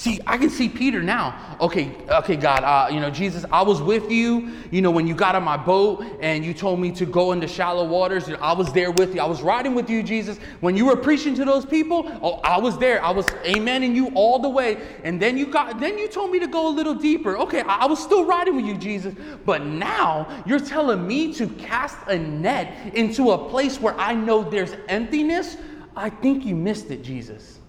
See, 0.00 0.18
I 0.26 0.38
can 0.38 0.48
see 0.48 0.66
Peter 0.66 1.02
now. 1.02 1.58
Okay, 1.60 1.94
okay, 2.08 2.34
God, 2.34 2.64
uh, 2.64 2.90
you 2.90 3.00
know, 3.00 3.10
Jesus, 3.10 3.44
I 3.52 3.60
was 3.60 3.82
with 3.82 4.10
you, 4.10 4.50
you 4.70 4.80
know, 4.80 4.90
when 4.90 5.06
you 5.06 5.14
got 5.14 5.34
on 5.34 5.42
my 5.42 5.58
boat 5.58 6.02
and 6.22 6.42
you 6.42 6.54
told 6.54 6.80
me 6.80 6.90
to 6.92 7.04
go 7.04 7.32
into 7.32 7.46
shallow 7.46 7.84
waters. 7.86 8.26
You 8.26 8.32
know, 8.32 8.40
I 8.40 8.54
was 8.54 8.72
there 8.72 8.90
with 8.92 9.14
you. 9.14 9.20
I 9.20 9.26
was 9.26 9.42
riding 9.42 9.74
with 9.74 9.90
you, 9.90 10.02
Jesus. 10.02 10.38
When 10.60 10.74
you 10.74 10.86
were 10.86 10.96
preaching 10.96 11.34
to 11.34 11.44
those 11.44 11.66
people, 11.66 12.10
oh, 12.22 12.40
I 12.42 12.58
was 12.58 12.78
there. 12.78 13.04
I 13.04 13.10
was 13.10 13.26
amening 13.44 13.94
you 13.94 14.08
all 14.14 14.38
the 14.38 14.48
way. 14.48 14.80
And 15.04 15.20
then 15.20 15.36
you 15.36 15.44
got, 15.44 15.78
then 15.78 15.98
you 15.98 16.08
told 16.08 16.30
me 16.30 16.38
to 16.38 16.46
go 16.46 16.68
a 16.68 16.72
little 16.72 16.94
deeper. 16.94 17.36
Okay, 17.36 17.60
I, 17.60 17.80
I 17.80 17.86
was 17.86 18.02
still 18.02 18.24
riding 18.24 18.56
with 18.56 18.64
you, 18.64 18.78
Jesus. 18.78 19.14
But 19.44 19.66
now 19.66 20.42
you're 20.46 20.60
telling 20.60 21.06
me 21.06 21.34
to 21.34 21.46
cast 21.46 21.98
a 22.08 22.18
net 22.18 22.94
into 22.94 23.32
a 23.32 23.50
place 23.50 23.78
where 23.78 24.00
I 24.00 24.14
know 24.14 24.48
there's 24.48 24.72
emptiness. 24.88 25.58
I 25.94 26.08
think 26.08 26.46
you 26.46 26.56
missed 26.56 26.90
it, 26.90 27.02
Jesus. 27.02 27.59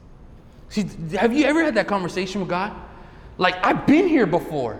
See, 0.71 0.85
have 1.17 1.33
you 1.33 1.43
ever 1.43 1.65
had 1.65 1.75
that 1.75 1.87
conversation 1.87 2.39
with 2.39 2.49
God? 2.49 2.73
Like, 3.37 3.55
I've 3.65 3.85
been 3.85 4.07
here 4.07 4.25
before. 4.25 4.79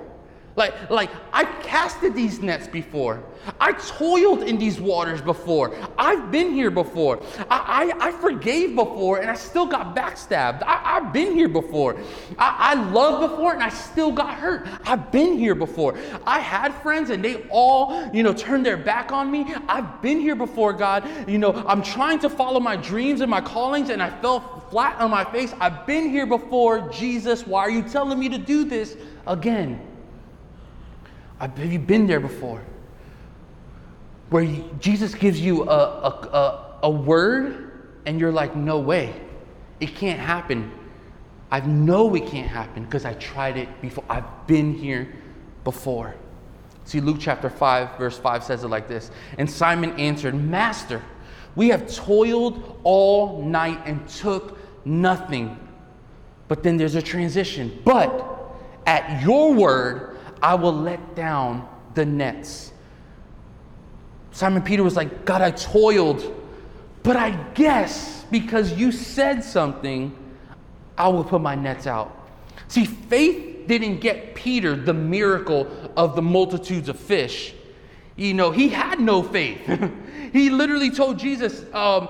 Like, 0.56 0.90
like 0.90 1.10
I 1.32 1.46
casted 1.46 2.14
these 2.14 2.42
nets 2.42 2.68
before. 2.68 3.24
I 3.60 3.72
toiled 3.74 4.44
in 4.44 4.58
these 4.58 4.80
waters 4.80 5.22
before. 5.22 5.76
I've 5.98 6.32
been 6.32 6.54
here 6.54 6.70
before. 6.70 7.22
I, 7.50 7.94
I, 8.00 8.08
I 8.08 8.12
forgave 8.12 8.76
before 8.76 9.20
and 9.20 9.32
I 9.32 9.36
still 9.36 9.66
got 9.66 9.96
backstabbed. 9.96 10.62
I, 10.64 11.00
have 11.02 11.14
been 11.14 11.34
here 11.34 11.48
before. 11.48 11.98
I, 12.38 12.76
I 12.76 12.92
loved 12.92 13.32
before 13.32 13.54
and 13.54 13.64
I 13.64 13.70
still 13.70 14.12
got 14.12 14.36
hurt. 14.36 14.68
I've 14.86 15.12
been 15.12 15.38
here 15.38 15.56
before. 15.56 15.98
I 16.26 16.40
had 16.40 16.74
friends 16.76 17.10
and 17.10 17.24
they 17.24 17.44
all, 17.50 18.10
you 18.14 18.24
know, 18.24 18.34
turned 18.34 18.66
their 18.66 18.78
back 18.78 19.12
on 19.12 19.32
me. 19.32 19.54
I've 19.68 20.02
been 20.02 20.20
here 20.20 20.36
before, 20.36 20.74
God. 20.74 21.08
You 21.28 21.38
know, 21.38 21.64
I'm 21.66 21.82
trying 21.82 22.20
to 22.20 22.30
follow 22.30 22.60
my 22.60 22.76
dreams 22.76 23.22
and 23.22 23.32
my 23.32 23.42
callings 23.42 23.90
and 23.90 24.04
I 24.04 24.10
fell 24.22 24.68
flat 24.70 25.00
on 25.00 25.10
my 25.10 25.24
face. 25.32 25.54
I've 25.60 25.86
been 25.88 26.10
here 26.10 26.26
before. 26.26 26.90
Jesus, 26.90 27.48
why 27.48 27.62
are 27.62 27.72
you 27.72 27.84
telling 27.84 28.20
me 28.20 28.30
to 28.30 28.38
do 28.38 28.66
this 28.66 28.98
again? 29.26 29.91
Have 31.42 31.74
you 31.74 31.80
been 31.80 32.06
there 32.06 32.20
before? 32.20 32.62
Where 34.30 34.46
Jesus 34.80 35.16
gives 35.16 35.42
you 35.42 35.64
a, 35.64 35.76
a, 35.76 36.10
a, 36.10 36.80
a 36.84 36.90
word 36.90 37.72
and 38.06 38.20
you're 38.20 38.32
like, 38.32 38.56
no 38.56 38.78
way, 38.80 39.20
it 39.80 39.96
can't 39.96 40.20
happen. 40.20 40.72
I 41.50 41.60
know 41.62 42.14
it 42.14 42.28
can't 42.28 42.48
happen 42.48 42.86
because 42.86 43.06
I 43.06 43.16
tried 43.16 43.58
it 43.58 43.82
before. 43.82 44.04
I've 44.08 44.48
been 44.48 44.74
here 44.74 45.14
before. 45.64 46.16
See, 46.86 47.02
Luke 47.02 47.18
chapter 47.20 47.50
5, 47.50 47.98
verse 47.98 48.18
5 48.20 48.44
says 48.44 48.64
it 48.64 48.68
like 48.68 48.88
this 48.88 49.10
And 49.40 49.50
Simon 49.50 50.00
answered, 50.00 50.36
Master, 50.36 51.02
we 51.56 51.70
have 51.70 51.92
toiled 51.94 52.80
all 52.84 53.44
night 53.44 53.82
and 53.86 54.08
took 54.08 54.58
nothing. 54.86 55.58
But 56.48 56.62
then 56.62 56.78
there's 56.78 56.96
a 56.96 57.02
transition. 57.02 57.82
But 57.84 58.28
at 58.86 59.24
your 59.24 59.54
word, 59.54 60.11
I 60.42 60.56
will 60.56 60.74
let 60.74 61.16
down 61.16 61.68
the 61.94 62.06
nets. 62.06 62.72
Simon 64.32 64.62
Peter 64.62 64.84
was 64.84 64.96
like, 64.96 65.26
God, 65.26 65.42
I 65.42 65.52
toiled, 65.52 66.24
but 67.04 67.16
I 67.16 67.32
guess 67.54 68.26
because 68.32 68.74
you 68.74 68.92
said 68.92 69.44
something, 69.44 70.18
I 70.98 71.10
will 71.10 71.24
put 71.24 71.42
my 71.42 71.56
nets 71.56 71.86
out. 71.86 72.18
See, 72.68 72.86
faith 72.86 73.68
didn't 73.68 74.00
get 74.00 74.36
Peter 74.36 74.76
the 74.76 74.94
miracle 74.94 75.68
of 75.98 76.16
the 76.16 76.22
multitudes 76.22 76.90
of 76.90 76.98
fish. 76.98 77.54
You 78.16 78.34
know, 78.34 78.52
he 78.52 78.70
had 78.70 79.00
no 79.00 79.22
faith. 79.24 79.60
he 80.34 80.50
literally 80.50 80.92
told 80.92 81.20
Jesus, 81.20 81.64
um, 81.74 82.08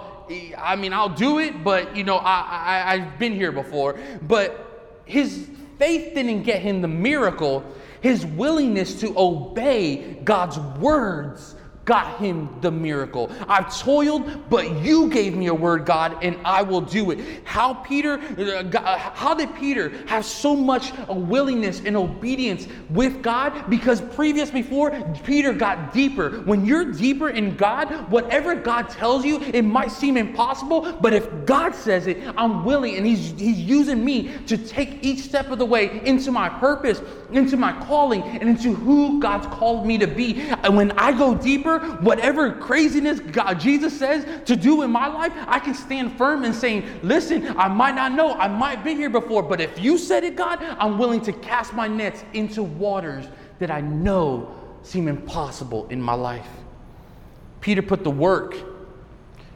I 0.57 0.75
mean, 0.75 0.93
I'll 0.93 1.09
do 1.09 1.39
it, 1.39 1.63
but, 1.63 1.95
you 1.95 2.03
know, 2.03 2.17
I, 2.17 2.41
I, 2.41 2.93
I've 2.93 3.19
been 3.19 3.33
here 3.33 3.51
before. 3.51 3.99
But 4.21 5.01
his 5.05 5.49
faith 5.77 6.13
didn't 6.13 6.43
get 6.43 6.61
him 6.61 6.81
the 6.81 6.87
miracle 6.87 7.63
his 8.01 8.25
willingness 8.25 8.99
to 8.99 9.13
obey 9.17 10.19
God's 10.23 10.59
words 10.79 11.55
got 11.85 12.19
him 12.19 12.49
the 12.61 12.71
miracle. 12.71 13.31
I've 13.47 13.75
toiled, 13.75 14.49
but 14.49 14.69
you 14.81 15.09
gave 15.09 15.35
me 15.35 15.47
a 15.47 15.53
word, 15.53 15.85
God, 15.85 16.17
and 16.21 16.37
I 16.45 16.61
will 16.61 16.81
do 16.81 17.11
it. 17.11 17.19
How 17.43 17.73
Peter, 17.73 18.19
uh, 18.37 18.77
uh, 18.77 18.97
how 18.97 19.33
did 19.33 19.53
Peter 19.55 19.89
have 20.07 20.23
so 20.25 20.55
much 20.55 20.93
willingness 21.07 21.81
and 21.83 21.97
obedience 21.97 22.67
with 22.91 23.23
God? 23.23 23.69
Because 23.69 23.99
previous 23.99 24.51
before, 24.51 24.91
Peter 25.23 25.53
got 25.53 25.93
deeper. 25.93 26.41
When 26.41 26.65
you're 26.65 26.91
deeper 26.91 27.29
in 27.29 27.55
God, 27.55 28.09
whatever 28.11 28.55
God 28.55 28.89
tells 28.89 29.25
you, 29.25 29.41
it 29.41 29.63
might 29.63 29.91
seem 29.91 30.17
impossible, 30.17 30.93
but 31.01 31.13
if 31.13 31.45
God 31.45 31.73
says 31.73 32.07
it, 32.07 32.17
I'm 32.37 32.63
willing, 32.63 32.95
and 32.95 33.05
He's 33.05 33.31
He's 33.39 33.59
using 33.59 34.05
me 34.05 34.31
to 34.47 34.57
take 34.57 35.03
each 35.03 35.19
step 35.19 35.49
of 35.49 35.57
the 35.57 35.65
way 35.65 36.01
into 36.05 36.31
my 36.31 36.47
purpose, 36.47 37.01
into 37.31 37.57
my 37.57 37.73
calling, 37.85 38.21
and 38.21 38.49
into 38.49 38.73
who 38.73 39.19
God's 39.19 39.47
called 39.47 39.85
me 39.85 39.97
to 39.97 40.07
be. 40.07 40.41
And 40.63 40.77
when 40.77 40.91
I 40.93 41.11
go 41.11 41.35
deeper 41.35 41.71
whatever 42.01 42.51
craziness 42.51 43.19
God, 43.19 43.59
Jesus 43.59 43.97
says 43.97 44.25
to 44.45 44.55
do 44.55 44.81
in 44.81 44.91
my 44.91 45.07
life, 45.07 45.33
I 45.47 45.59
can 45.59 45.73
stand 45.73 46.17
firm 46.17 46.43
and 46.43 46.53
saying, 46.53 46.85
listen, 47.03 47.55
I 47.57 47.67
might 47.67 47.95
not 47.95 48.11
know, 48.13 48.33
I 48.33 48.47
might 48.47 48.83
be 48.83 48.95
here 48.95 49.09
before, 49.09 49.43
but 49.43 49.61
if 49.61 49.79
you 49.79 49.97
said 49.97 50.23
it, 50.23 50.35
God, 50.35 50.61
I'm 50.61 50.97
willing 50.97 51.21
to 51.21 51.33
cast 51.33 51.73
my 51.73 51.87
nets 51.87 52.23
into 52.33 52.63
waters 52.63 53.25
that 53.59 53.71
I 53.71 53.81
know 53.81 54.55
seem 54.83 55.07
impossible 55.07 55.87
in 55.89 56.01
my 56.01 56.13
life. 56.13 56.47
Peter 57.61 57.81
put 57.81 58.03
the 58.03 58.11
work. 58.11 58.55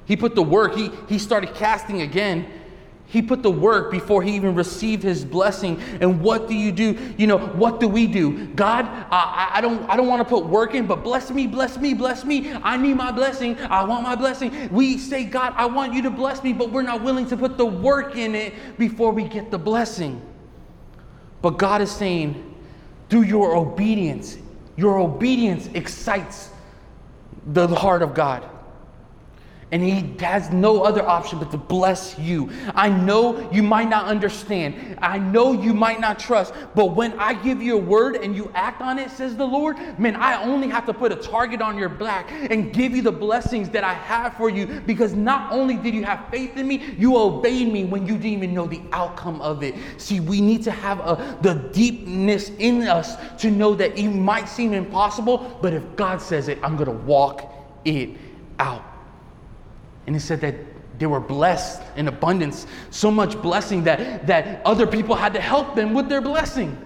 He 0.06 0.16
put 0.16 0.36
the 0.36 0.44
work. 0.44 0.76
He, 0.76 0.92
he 1.10 1.18
started 1.18 1.56
casting 1.56 2.02
again. 2.02 2.48
He 3.08 3.22
put 3.22 3.44
the 3.44 3.52
work 3.52 3.92
before 3.92 4.24
he 4.24 4.36
even 4.36 4.56
received 4.56 5.04
his 5.04 5.24
blessing. 5.24 5.80
And 6.02 6.22
what 6.22 6.48
do 6.48 6.56
you 6.56 6.72
do? 6.72 6.98
You 7.18 7.28
know, 7.28 7.38
what 7.38 7.80
do 7.80 7.88
we 7.88 8.08
do? 8.08 8.48
God, 8.48 8.86
I, 9.12 9.52
I 9.54 9.62
don't, 9.62 9.88
I 9.90 9.96
don't 9.96 10.08
want 10.08 10.22
to 10.22 10.26
put 10.26 10.46
work 10.46 10.74
in, 10.74 10.88
but 10.88 11.04
bless 11.04 11.30
me, 11.30 11.46
bless 11.46 11.78
me, 11.78 11.94
bless 11.94 12.26
me. 12.26 12.52
I 12.52 12.78
need 12.78 12.96
my 12.96 13.12
blessing. 13.12 13.58
I 13.60 13.84
want 13.84 14.04
my 14.04 14.16
blessing. 14.16 14.70
We 14.72 14.98
say, 14.98 15.24
God, 15.24 15.54
I 15.56 15.66
want 15.68 15.94
you 15.94 16.02
to 16.02 16.10
bless 16.10 16.44
me, 16.44 16.52
but 16.52 16.72
we're 16.72 16.82
not 16.82 17.04
willing 17.04 17.28
to 17.28 17.38
put 17.38 17.58
the 17.58 17.66
work 17.66 18.16
in 18.16 18.34
it 18.34 18.54
before 18.78 19.12
we 19.12 19.24
get 19.24 19.52
the 19.52 19.60
blessing. 19.60 20.22
But 21.42 21.60
God 21.60 21.82
is 21.82 21.92
saying, 21.92 22.56
through 23.10 23.24
your 23.24 23.56
obedience, 23.56 24.38
your 24.78 24.98
obedience 24.98 25.70
excites 25.76 26.50
the 27.46 27.68
heart 27.68 28.02
of 28.02 28.16
God. 28.16 28.50
And 29.76 29.84
he 29.84 30.16
has 30.24 30.52
no 30.52 30.84
other 30.84 31.06
option 31.06 31.38
but 31.38 31.52
to 31.52 31.58
bless 31.58 32.18
you. 32.18 32.50
I 32.76 32.88
know 32.88 33.52
you 33.52 33.62
might 33.62 33.90
not 33.90 34.06
understand. 34.06 34.98
I 35.02 35.18
know 35.18 35.52
you 35.52 35.74
might 35.74 36.00
not 36.00 36.18
trust. 36.18 36.54
But 36.76 36.96
when 36.96 37.12
I 37.20 37.34
give 37.34 37.62
you 37.62 37.76
a 37.76 37.82
word 37.82 38.16
and 38.16 38.34
you 38.34 38.50
act 38.56 38.82
on 38.82 38.98
it, 38.98 39.12
says 39.12 39.36
the 39.36 39.46
Lord, 39.46 39.76
man, 40.00 40.16
I 40.16 40.42
only 40.42 40.70
have 40.70 40.86
to 40.86 40.94
put 40.94 41.12
a 41.12 41.18
target 41.18 41.62
on 41.62 41.78
your 41.78 41.90
back 41.90 42.32
and 42.32 42.72
give 42.72 42.96
you 42.96 43.02
the 43.02 43.12
blessings 43.12 43.68
that 43.72 43.84
I 43.84 43.94
have 43.96 44.38
for 44.38 44.50
you. 44.50 44.66
Because 44.66 45.14
not 45.14 45.52
only 45.52 45.76
did 45.76 45.94
you 45.94 46.06
have 46.06 46.26
faith 46.32 46.56
in 46.56 46.70
me, 46.70 46.96
you 46.98 47.18
obeyed 47.18 47.70
me 47.70 47.84
when 47.84 48.08
you 48.08 48.14
didn't 48.14 48.28
even 48.28 48.54
know 48.54 48.68
the 48.68 48.82
outcome 48.94 49.42
of 49.42 49.62
it. 49.62 49.76
See, 49.98 50.22
we 50.22 50.40
need 50.40 50.64
to 50.64 50.72
have 50.72 51.02
a, 51.02 51.38
the 51.42 51.56
deepness 51.74 52.50
in 52.60 52.84
us 52.84 53.18
to 53.42 53.52
know 53.52 53.76
that 53.76 54.00
it 54.00 54.08
might 54.08 54.48
seem 54.48 54.72
impossible, 54.72 55.60
but 55.62 55.74
if 55.74 55.98
God 55.98 56.22
says 56.22 56.48
it, 56.48 56.60
I'm 56.64 56.78
going 56.78 56.98
to 56.98 57.06
walk 57.06 57.52
it 57.84 58.12
out. 58.58 58.95
And 60.08 60.16
it 60.16 60.20
said 60.20 60.42
that 60.42 60.56
they 61.00 61.06
were 61.06 61.20
blessed 61.20 61.82
in 61.96 62.08
abundance, 62.08 62.68
so 62.90 63.12
much 63.12 63.42
blessing 63.42 63.84
that, 63.84 64.28
that 64.28 64.62
other 64.66 64.88
people 64.88 65.16
had 65.16 65.34
to 65.34 65.42
help 65.42 65.76
them 65.76 65.94
with 65.94 66.08
their 66.08 66.22
blessing. 66.22 66.78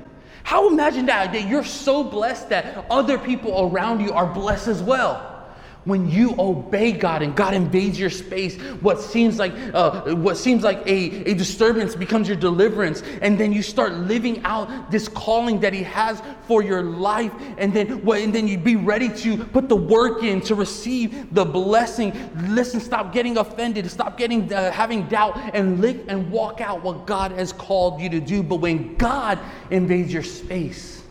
How 0.43 0.69
imagine 0.69 1.05
that, 1.07 1.31
that 1.33 1.47
you're 1.47 1.63
so 1.63 2.03
blessed 2.03 2.49
that 2.49 2.85
other 2.89 3.17
people 3.17 3.69
around 3.71 4.01
you 4.01 4.13
are 4.13 4.25
blessed 4.25 4.67
as 4.67 4.81
well 4.81 5.38
when 5.85 6.09
you 6.11 6.35
obey 6.37 6.91
God 6.91 7.21
and 7.21 7.35
God 7.35 7.53
invades 7.53 7.99
your 7.99 8.09
space, 8.09 8.57
what 8.81 8.99
seems 8.99 9.39
like 9.39 9.53
uh, 9.73 10.13
what 10.15 10.35
seems 10.35 10.63
like 10.63 10.85
a, 10.85 11.29
a 11.29 11.33
disturbance 11.33 11.95
becomes 11.95 12.27
your 12.27 12.35
deliverance, 12.37 13.01
and 13.21 13.39
then 13.39 13.53
you 13.53 13.61
start 13.61 13.93
living 13.93 14.43
out 14.43 14.91
this 14.91 15.07
calling 15.07 15.59
that 15.61 15.73
He 15.73 15.83
has 15.83 16.21
for 16.47 16.61
your 16.61 16.83
life, 16.83 17.31
and 17.57 17.73
then 17.73 18.03
what, 18.03 18.19
and 18.19 18.35
then 18.35 18.47
you 18.47 18.57
be 18.57 18.75
ready 18.75 19.09
to 19.09 19.37
put 19.37 19.69
the 19.69 19.75
work 19.75 20.21
in 20.21 20.41
to 20.41 20.55
receive 20.55 21.33
the 21.33 21.45
blessing. 21.45 22.13
Listen, 22.49 22.81
stop 22.81 23.13
getting 23.13 23.37
offended, 23.37 23.89
stop 23.89 24.17
getting 24.17 24.51
uh, 24.53 24.71
having 24.71 25.07
doubt, 25.07 25.37
and 25.53 25.79
live 25.79 26.03
and 26.09 26.29
walk 26.29 26.59
out 26.59 26.83
what 26.83 27.07
God 27.07 27.31
has 27.31 27.53
called 27.53 28.01
you 28.01 28.09
to 28.09 28.19
do. 28.19 28.43
But 28.43 28.57
when 28.57 28.95
God 28.97 29.39
invades 29.71 30.11
your 30.11 30.23
space, 30.23 31.01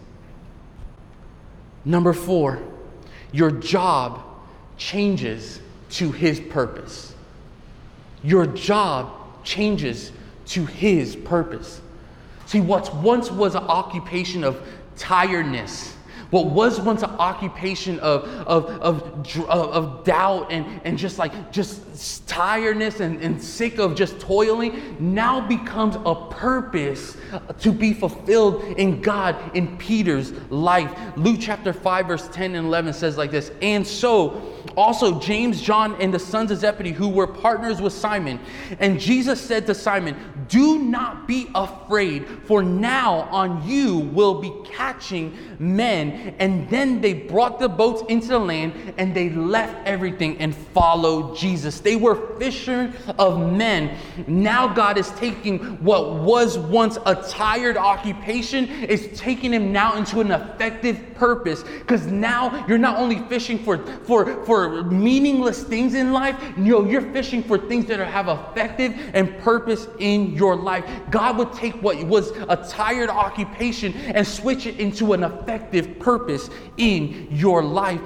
number 1.87 2.13
four, 2.13 2.63
your 3.33 3.51
job 3.51 4.27
changes 4.79 5.61
to 5.91 6.13
his 6.13 6.41
purpose. 6.41 7.15
Your 8.23 8.47
job 8.47 9.13
changes 9.45 10.13
to 10.47 10.65
his 10.65 11.15
purpose. 11.15 11.81
See, 12.47 12.61
what 12.61 12.95
once 12.97 13.31
was 13.31 13.55
an 13.55 13.65
occupation 13.65 14.45
of 14.45 14.67
tiredness, 14.97 15.95
what 16.31 16.47
was 16.47 16.81
once 16.81 17.03
an 17.03 17.11
occupation 17.11 17.99
of, 18.01 18.25
of, 18.47 18.67
of, 18.81 19.49
of, 19.49 20.05
doubt 20.05 20.53
and, 20.53 20.81
and 20.85 20.99
just 20.99 21.19
like 21.19 21.51
just 21.51 22.27
tiredness 22.29 23.01
and, 23.01 23.21
and 23.23 23.43
sick 23.43 23.79
of 23.79 23.95
just 23.95 24.21
toiling 24.21 24.97
now 25.01 25.47
becomes 25.47 25.97
a 26.05 26.15
purpose 26.31 27.17
to 27.59 27.73
be 27.73 27.95
fulfilled 27.95 28.63
in 28.79 29.01
God 29.01 29.37
in 29.57 29.77
Peter's 29.79 30.33
life. 30.51 30.93
Luke 31.17 31.39
chapter 31.41 31.73
5, 31.73 32.07
verse 32.07 32.29
10 32.29 32.55
and 32.55 32.67
11 32.67 32.93
says 32.93 33.17
like 33.17 33.31
this 33.31 33.51
And 33.63 33.87
so 33.87 34.55
also 34.77 35.19
James, 35.19 35.61
John, 35.61 35.97
and 36.01 36.13
the 36.13 36.19
sons 36.19 36.51
of 36.51 36.59
Zebedee, 36.59 36.93
who 36.93 37.09
were 37.09 37.27
partners 37.27 37.81
with 37.81 37.93
Simon. 37.93 38.39
And 38.79 39.01
Jesus 39.01 39.41
said 39.41 39.67
to 39.67 39.75
Simon, 39.75 40.17
Do 40.49 40.79
not 40.79 41.27
be 41.27 41.49
afraid, 41.55 42.27
for 42.45 42.63
now 42.63 43.29
on 43.31 43.67
you 43.69 43.99
will 43.99 44.41
be 44.41 44.53
catching 44.65 45.37
men. 45.59 46.18
And 46.39 46.69
then 46.69 47.01
they 47.01 47.15
brought 47.15 47.59
the 47.59 47.69
boats 47.69 48.03
into 48.09 48.29
the 48.29 48.39
land 48.39 48.95
and 48.99 49.15
they 49.15 49.31
left 49.31 49.87
everything 49.87 50.39
and 50.39 50.55
followed 50.55 51.37
Jesus. 51.37 51.81
They 51.81 51.97
were 51.97 52.37
fishers 52.39 52.95
of 53.19 53.53
men. 53.53 53.97
Now 54.27 54.69
God 54.69 54.99
is 54.99 55.11
taking 55.13 55.59
what 55.83 56.15
was 56.15 56.59
once 56.59 56.99
a 57.07 57.15
tired 57.29 57.77
occupation, 57.77 58.69
is 58.85 59.09
taking 59.19 59.53
him 59.53 59.73
now 59.73 59.97
into 59.97 60.21
an 60.21 60.31
effective 60.31 61.15
purpose. 61.15 61.63
Because 61.63 62.07
now 62.07 62.65
you're 62.67 62.79
not 62.79 62.99
only 62.99 63.19
fishing 63.29 63.59
for, 63.59 63.79
for, 64.05 64.45
for 64.45 64.85
meaningless 64.85 65.63
things 65.63 65.95
in 65.95 66.13
life, 66.13 66.37
know, 66.57 66.85
you're 66.85 67.13
fishing 67.13 67.43
for 67.43 67.59
things 67.59 67.87
that 67.87 68.01
are, 68.01 68.05
have 68.05 68.29
effective 68.29 68.95
and 69.15 69.39
purpose 69.39 69.89
in 69.99 70.33
your 70.35 70.57
life. 70.57 70.85
God 71.11 71.39
would 71.39 71.53
take 71.53 71.75
what 71.83 72.03
was 72.05 72.31
a 72.49 72.57
tired 72.69 73.11
occupation 73.11 73.93
and 73.95 74.27
switch 74.27 74.67
it 74.67 74.79
into 74.79 75.13
an 75.13 75.25
effective 75.25 75.99
purpose 75.99 76.08
in 76.77 77.29
your 77.31 77.63
life. 77.63 78.01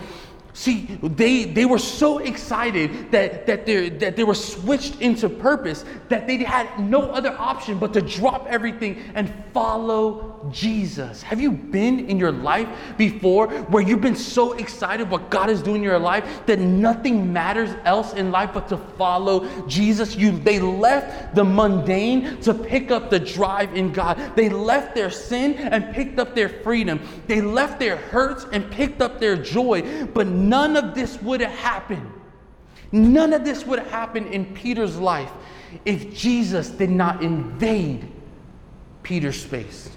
See, 0.55 0.99
they, 1.03 1.45
they 1.45 1.65
were 1.65 1.79
so 1.79 2.19
excited 2.19 3.11
that, 3.11 3.47
that, 3.47 3.65
they, 3.65 3.88
that 3.88 4.17
they 4.17 4.25
were 4.25 4.35
switched 4.35 5.01
into 5.01 5.31
purpose 5.31 5.85
that 6.11 6.27
they 6.27 6.37
had 6.45 6.79
no 6.79 7.11
other 7.11 7.35
option 7.38 7.79
but 7.79 7.95
to 7.95 8.03
drop 8.03 8.47
everything 8.49 9.03
and 9.15 9.33
follow 9.55 10.51
Jesus. 10.51 11.23
Have 11.23 11.41
you 11.41 11.53
been 11.53 12.11
in 12.11 12.19
your 12.19 12.33
life 12.33 12.69
before 12.99 13.49
where 13.49 13.83
you've 13.83 14.01
been 14.01 14.17
so 14.17 14.53
excited 14.53 15.09
what 15.09 15.31
God 15.31 15.49
is 15.49 15.62
doing 15.62 15.77
in 15.77 15.83
your 15.83 15.99
life 15.99 16.45
that 16.47 16.59
nothing 16.59 17.33
matters 17.33 17.71
else 17.85 18.12
in 18.12 18.31
life 18.31 18.51
but 18.53 18.69
to 18.69 18.77
follow 18.77 19.49
Jesus? 19.67 20.17
You, 20.17 20.33
they 20.33 20.59
left 20.59 21.35
the 21.35 21.45
mundane 21.45 22.41
to 22.43 22.53
pick 22.53 22.91
up 22.91 23.09
the 23.09 23.21
drive 23.21 23.75
in 23.75 23.93
God. 23.93 24.21
They 24.37 24.49
left 24.49 24.95
their 24.95 25.11
sin 25.11 25.55
and 25.55 25.95
picked 25.95 26.19
up 26.19 26.35
their 26.35 26.49
freedom. 26.49 27.01
They 27.27 27.41
left 27.41 27.79
their 27.79 27.97
hurts 27.97 28.47
and 28.53 28.71
picked 28.71 29.01
up 29.01 29.19
their 29.19 29.37
joy. 29.37 30.07
But 30.07 30.27
none 30.49 30.77
of 30.77 30.95
this 30.95 31.21
would 31.23 31.41
have 31.41 31.53
happened. 31.53 32.11
None 32.91 33.33
of 33.33 33.45
this 33.45 33.67
would 33.67 33.79
have 33.79 33.91
happened 33.91 34.29
in 34.29 34.45
Peter's 34.55 34.99
life 34.99 35.31
if 35.85 36.15
Jesus 36.15 36.69
did 36.69 36.91
not 36.91 37.23
invade 37.23 38.07
Peter's 39.03 39.43
space. 39.43 39.91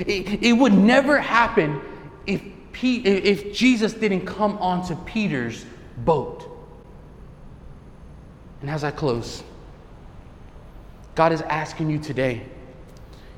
It, 0.00 0.42
it 0.42 0.52
would 0.52 0.74
never 0.74 1.18
happen 1.18 1.80
if, 2.26 2.42
if 2.82 3.54
Jesus 3.54 3.94
didn't 3.94 4.26
come 4.26 4.58
onto 4.58 4.94
Peter's 5.04 5.64
boat. 5.98 6.50
And 8.60 8.70
as 8.70 8.84
I 8.84 8.90
close, 8.90 9.42
God 11.14 11.32
is 11.32 11.42
asking 11.42 11.90
you 11.90 11.98
today 11.98 12.42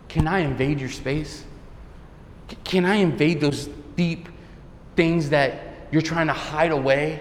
can 0.09 0.27
I 0.29 0.39
invade 0.39 0.81
your 0.81 0.89
space? 0.89 1.45
Can 2.65 2.87
I 2.87 2.97
invade 2.97 3.41
those 3.41 3.69
deep 3.97 4.29
things 4.95 5.31
that 5.31 5.66
you're 5.91 6.03
trying 6.03 6.27
to 6.27 6.33
hide 6.33 6.73
away 6.73 7.21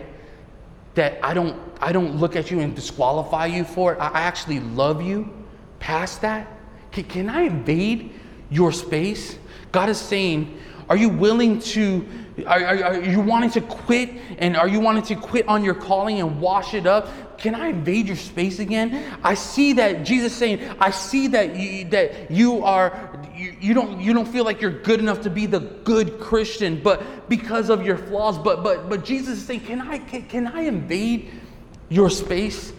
that 0.95 1.19
I 1.23 1.33
don't, 1.33 1.59
I 1.81 1.91
don't 1.91 2.17
look 2.17 2.35
at 2.35 2.49
you 2.49 2.61
and 2.61 2.75
disqualify 2.75 3.47
you 3.47 3.63
for 3.63 3.93
it. 3.93 3.97
I 3.99 4.21
actually 4.21 4.59
love 4.59 5.01
you 5.01 5.31
past 5.79 6.21
that. 6.21 6.47
Can, 6.91 7.03
can 7.03 7.29
I 7.29 7.41
invade 7.41 8.13
your 8.49 8.71
space? 8.71 9.37
God 9.71 9.89
is 9.89 9.99
saying, 9.99 10.57
are 10.89 10.95
you 10.95 11.09
willing 11.09 11.59
to, 11.59 12.07
are, 12.45 12.63
are, 12.63 12.83
are, 12.83 13.01
you 13.01 13.19
wanting 13.19 13.49
to 13.51 13.61
quit 13.61 14.09
and 14.37 14.55
are 14.55 14.67
you 14.67 14.79
wanting 14.79 15.03
to 15.03 15.15
quit 15.15 15.47
on 15.47 15.63
your 15.63 15.73
calling 15.73 16.19
and 16.19 16.39
wash 16.39 16.73
it 16.73 16.85
up? 16.85 17.09
Can 17.37 17.55
I 17.55 17.67
invade 17.67 18.07
your 18.07 18.15
space 18.15 18.59
again? 18.59 19.17
I 19.23 19.33
see 19.33 19.73
that 19.73 20.05
Jesus 20.05 20.33
saying, 20.33 20.61
I 20.79 20.91
see 20.91 21.27
that 21.29 21.55
you, 21.55 21.85
that 21.85 22.31
you 22.31 22.63
are 22.63 23.19
you, 23.35 23.55
you, 23.59 23.73
don't 23.73 23.99
you 23.99 24.13
don't 24.13 24.27
feel 24.27 24.45
like 24.45 24.61
you're 24.61 24.81
good 24.81 24.99
enough 24.99 25.21
to 25.21 25.29
be 25.29 25.45
the 25.45 25.59
good 25.59 26.19
Christian, 26.19 26.81
but 26.81 27.27
because 27.29 27.69
of 27.69 27.85
your 27.85 27.97
flaws. 27.97 28.37
But 28.37 28.63
but 28.63 28.89
but 28.89 29.03
Jesus 29.03 29.39
is 29.39 29.45
saying, 29.45 29.61
Can 29.61 29.81
I 29.81 29.99
can, 29.99 30.23
can 30.23 30.47
I 30.47 30.61
invade 30.61 31.29
your 31.89 32.09
space? 32.09 32.73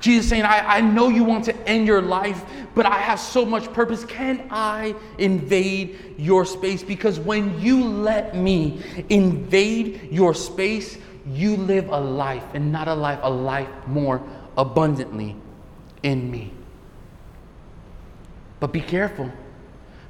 Jesus 0.00 0.28
saying, 0.28 0.44
I, 0.44 0.76
I 0.76 0.80
know 0.80 1.08
you 1.08 1.24
want 1.24 1.44
to 1.46 1.68
end 1.68 1.86
your 1.86 2.00
life, 2.00 2.44
but 2.74 2.86
I 2.86 2.98
have 2.98 3.18
so 3.18 3.44
much 3.44 3.72
purpose. 3.72 4.04
Can 4.04 4.46
I 4.50 4.94
invade 5.18 6.14
your 6.16 6.44
space? 6.44 6.82
Because 6.82 7.18
when 7.18 7.60
you 7.60 7.84
let 7.84 8.36
me 8.36 8.80
invade 9.08 10.12
your 10.12 10.34
space, 10.34 10.98
you 11.30 11.56
live 11.56 11.88
a 11.88 12.00
life, 12.00 12.44
and 12.54 12.72
not 12.72 12.88
a 12.88 12.94
life, 12.94 13.20
a 13.22 13.30
life 13.30 13.68
more 13.86 14.22
abundantly 14.56 15.36
in 16.02 16.30
me. 16.30 16.52
But 18.60 18.72
be 18.72 18.80
careful. 18.80 19.30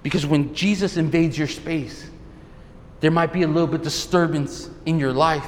Because 0.03 0.25
when 0.25 0.55
Jesus 0.55 0.97
invades 0.97 1.37
your 1.37 1.49
space, 1.49 2.09
there 3.01 3.11
might 3.11 3.33
be 3.33 3.43
a 3.43 3.49
little 3.49 3.67
bit 3.67 3.83
disturbance 3.83 4.71
in 4.87 4.99
your 4.99 5.13
life. 5.13 5.47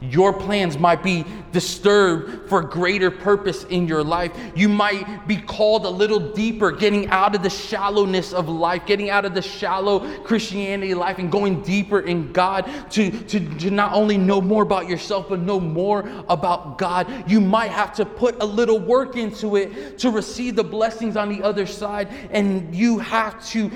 Your 0.00 0.32
plans 0.32 0.78
might 0.78 1.02
be 1.02 1.24
disturbed 1.52 2.48
for 2.48 2.62
greater 2.62 3.10
purpose 3.10 3.64
in 3.64 3.86
your 3.86 4.02
life. 4.02 4.32
You 4.54 4.68
might 4.68 5.26
be 5.28 5.36
called 5.36 5.84
a 5.84 5.90
little 5.90 6.32
deeper, 6.32 6.72
getting 6.72 7.08
out 7.08 7.34
of 7.34 7.42
the 7.42 7.50
shallowness 7.50 8.32
of 8.32 8.48
life, 8.48 8.86
getting 8.86 9.10
out 9.10 9.24
of 9.24 9.34
the 9.34 9.42
shallow 9.42 10.22
Christianity 10.22 10.94
life 10.94 11.18
and 11.18 11.30
going 11.30 11.62
deeper 11.62 12.00
in 12.00 12.32
God 12.32 12.70
to, 12.90 13.10
to, 13.10 13.58
to 13.58 13.70
not 13.70 13.92
only 13.92 14.16
know 14.16 14.40
more 14.40 14.62
about 14.62 14.88
yourself, 14.88 15.28
but 15.28 15.40
know 15.40 15.60
more 15.60 16.08
about 16.28 16.78
God. 16.78 17.30
You 17.30 17.40
might 17.40 17.70
have 17.70 17.94
to 17.94 18.04
put 18.04 18.42
a 18.42 18.46
little 18.46 18.78
work 18.78 19.16
into 19.16 19.56
it 19.56 19.98
to 19.98 20.10
receive 20.10 20.56
the 20.56 20.64
blessings 20.64 21.16
on 21.16 21.28
the 21.28 21.42
other 21.42 21.66
side. 21.66 22.08
And 22.30 22.74
you 22.74 22.98
have 22.98 23.44
to, 23.48 23.70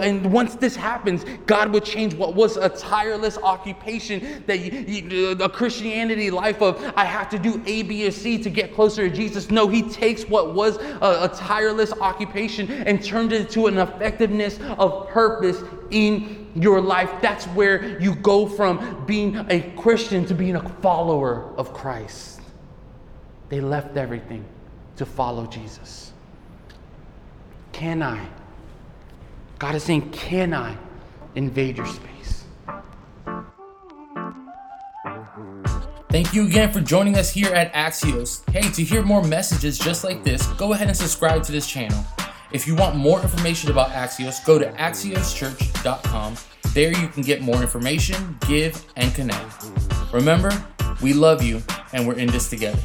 and 0.00 0.32
once 0.32 0.54
this 0.56 0.76
happens, 0.76 1.24
God 1.46 1.72
would 1.72 1.84
change 1.84 2.14
what 2.14 2.34
was 2.34 2.56
a 2.56 2.68
tireless 2.68 3.38
occupation 3.38 4.44
that 4.46 4.60
you, 4.60 4.72
you, 4.72 5.30
a 5.32 5.48
Christianity 5.48 6.30
life 6.30 6.60
of 6.62 6.80
I 6.96 7.04
have 7.20 7.30
to 7.30 7.38
do 7.38 7.62
A, 7.66 7.82
B, 7.82 8.06
or 8.06 8.10
C 8.10 8.42
to 8.42 8.50
get 8.50 8.74
closer 8.74 9.08
to 9.08 9.14
Jesus. 9.14 9.50
No, 9.50 9.68
He 9.68 9.82
takes 9.82 10.24
what 10.24 10.54
was 10.54 10.76
a, 10.76 11.24
a 11.24 11.30
tireless 11.34 11.92
occupation 11.92 12.70
and 12.70 13.02
turned 13.02 13.32
it 13.32 13.42
into 13.42 13.66
an 13.66 13.78
effectiveness 13.78 14.58
of 14.78 15.08
purpose 15.08 15.62
in 15.90 16.50
your 16.54 16.80
life. 16.80 17.10
That's 17.20 17.44
where 17.46 18.00
you 18.00 18.14
go 18.16 18.46
from 18.46 19.04
being 19.06 19.36
a 19.50 19.72
Christian 19.76 20.24
to 20.26 20.34
being 20.34 20.56
a 20.56 20.68
follower 20.80 21.52
of 21.56 21.72
Christ. 21.72 22.40
They 23.48 23.60
left 23.60 23.96
everything 23.96 24.44
to 24.96 25.06
follow 25.06 25.46
Jesus. 25.46 26.12
Can 27.72 28.02
I? 28.02 28.26
God 29.58 29.74
is 29.74 29.82
saying, 29.82 30.10
Can 30.10 30.54
I 30.54 30.76
invade 31.34 31.76
your 31.76 31.86
space? 31.86 32.09
Thank 36.10 36.34
you 36.34 36.44
again 36.44 36.72
for 36.72 36.80
joining 36.80 37.16
us 37.16 37.30
here 37.30 37.54
at 37.54 37.72
Axios. 37.72 38.42
Hey, 38.50 38.68
to 38.72 38.82
hear 38.82 39.00
more 39.00 39.22
messages 39.22 39.78
just 39.78 40.02
like 40.02 40.24
this, 40.24 40.44
go 40.54 40.72
ahead 40.72 40.88
and 40.88 40.96
subscribe 40.96 41.44
to 41.44 41.52
this 41.52 41.68
channel. 41.68 42.04
If 42.50 42.66
you 42.66 42.74
want 42.74 42.96
more 42.96 43.22
information 43.22 43.70
about 43.70 43.90
Axios, 43.90 44.44
go 44.44 44.58
to 44.58 44.66
axioschurch.com. 44.72 46.36
There 46.74 46.90
you 46.90 47.06
can 47.06 47.22
get 47.22 47.42
more 47.42 47.62
information, 47.62 48.36
give, 48.48 48.84
and 48.96 49.14
connect. 49.14 49.66
Remember, 50.12 50.50
we 51.00 51.12
love 51.12 51.44
you 51.44 51.62
and 51.92 52.08
we're 52.08 52.18
in 52.18 52.26
this 52.26 52.50
together. 52.50 52.82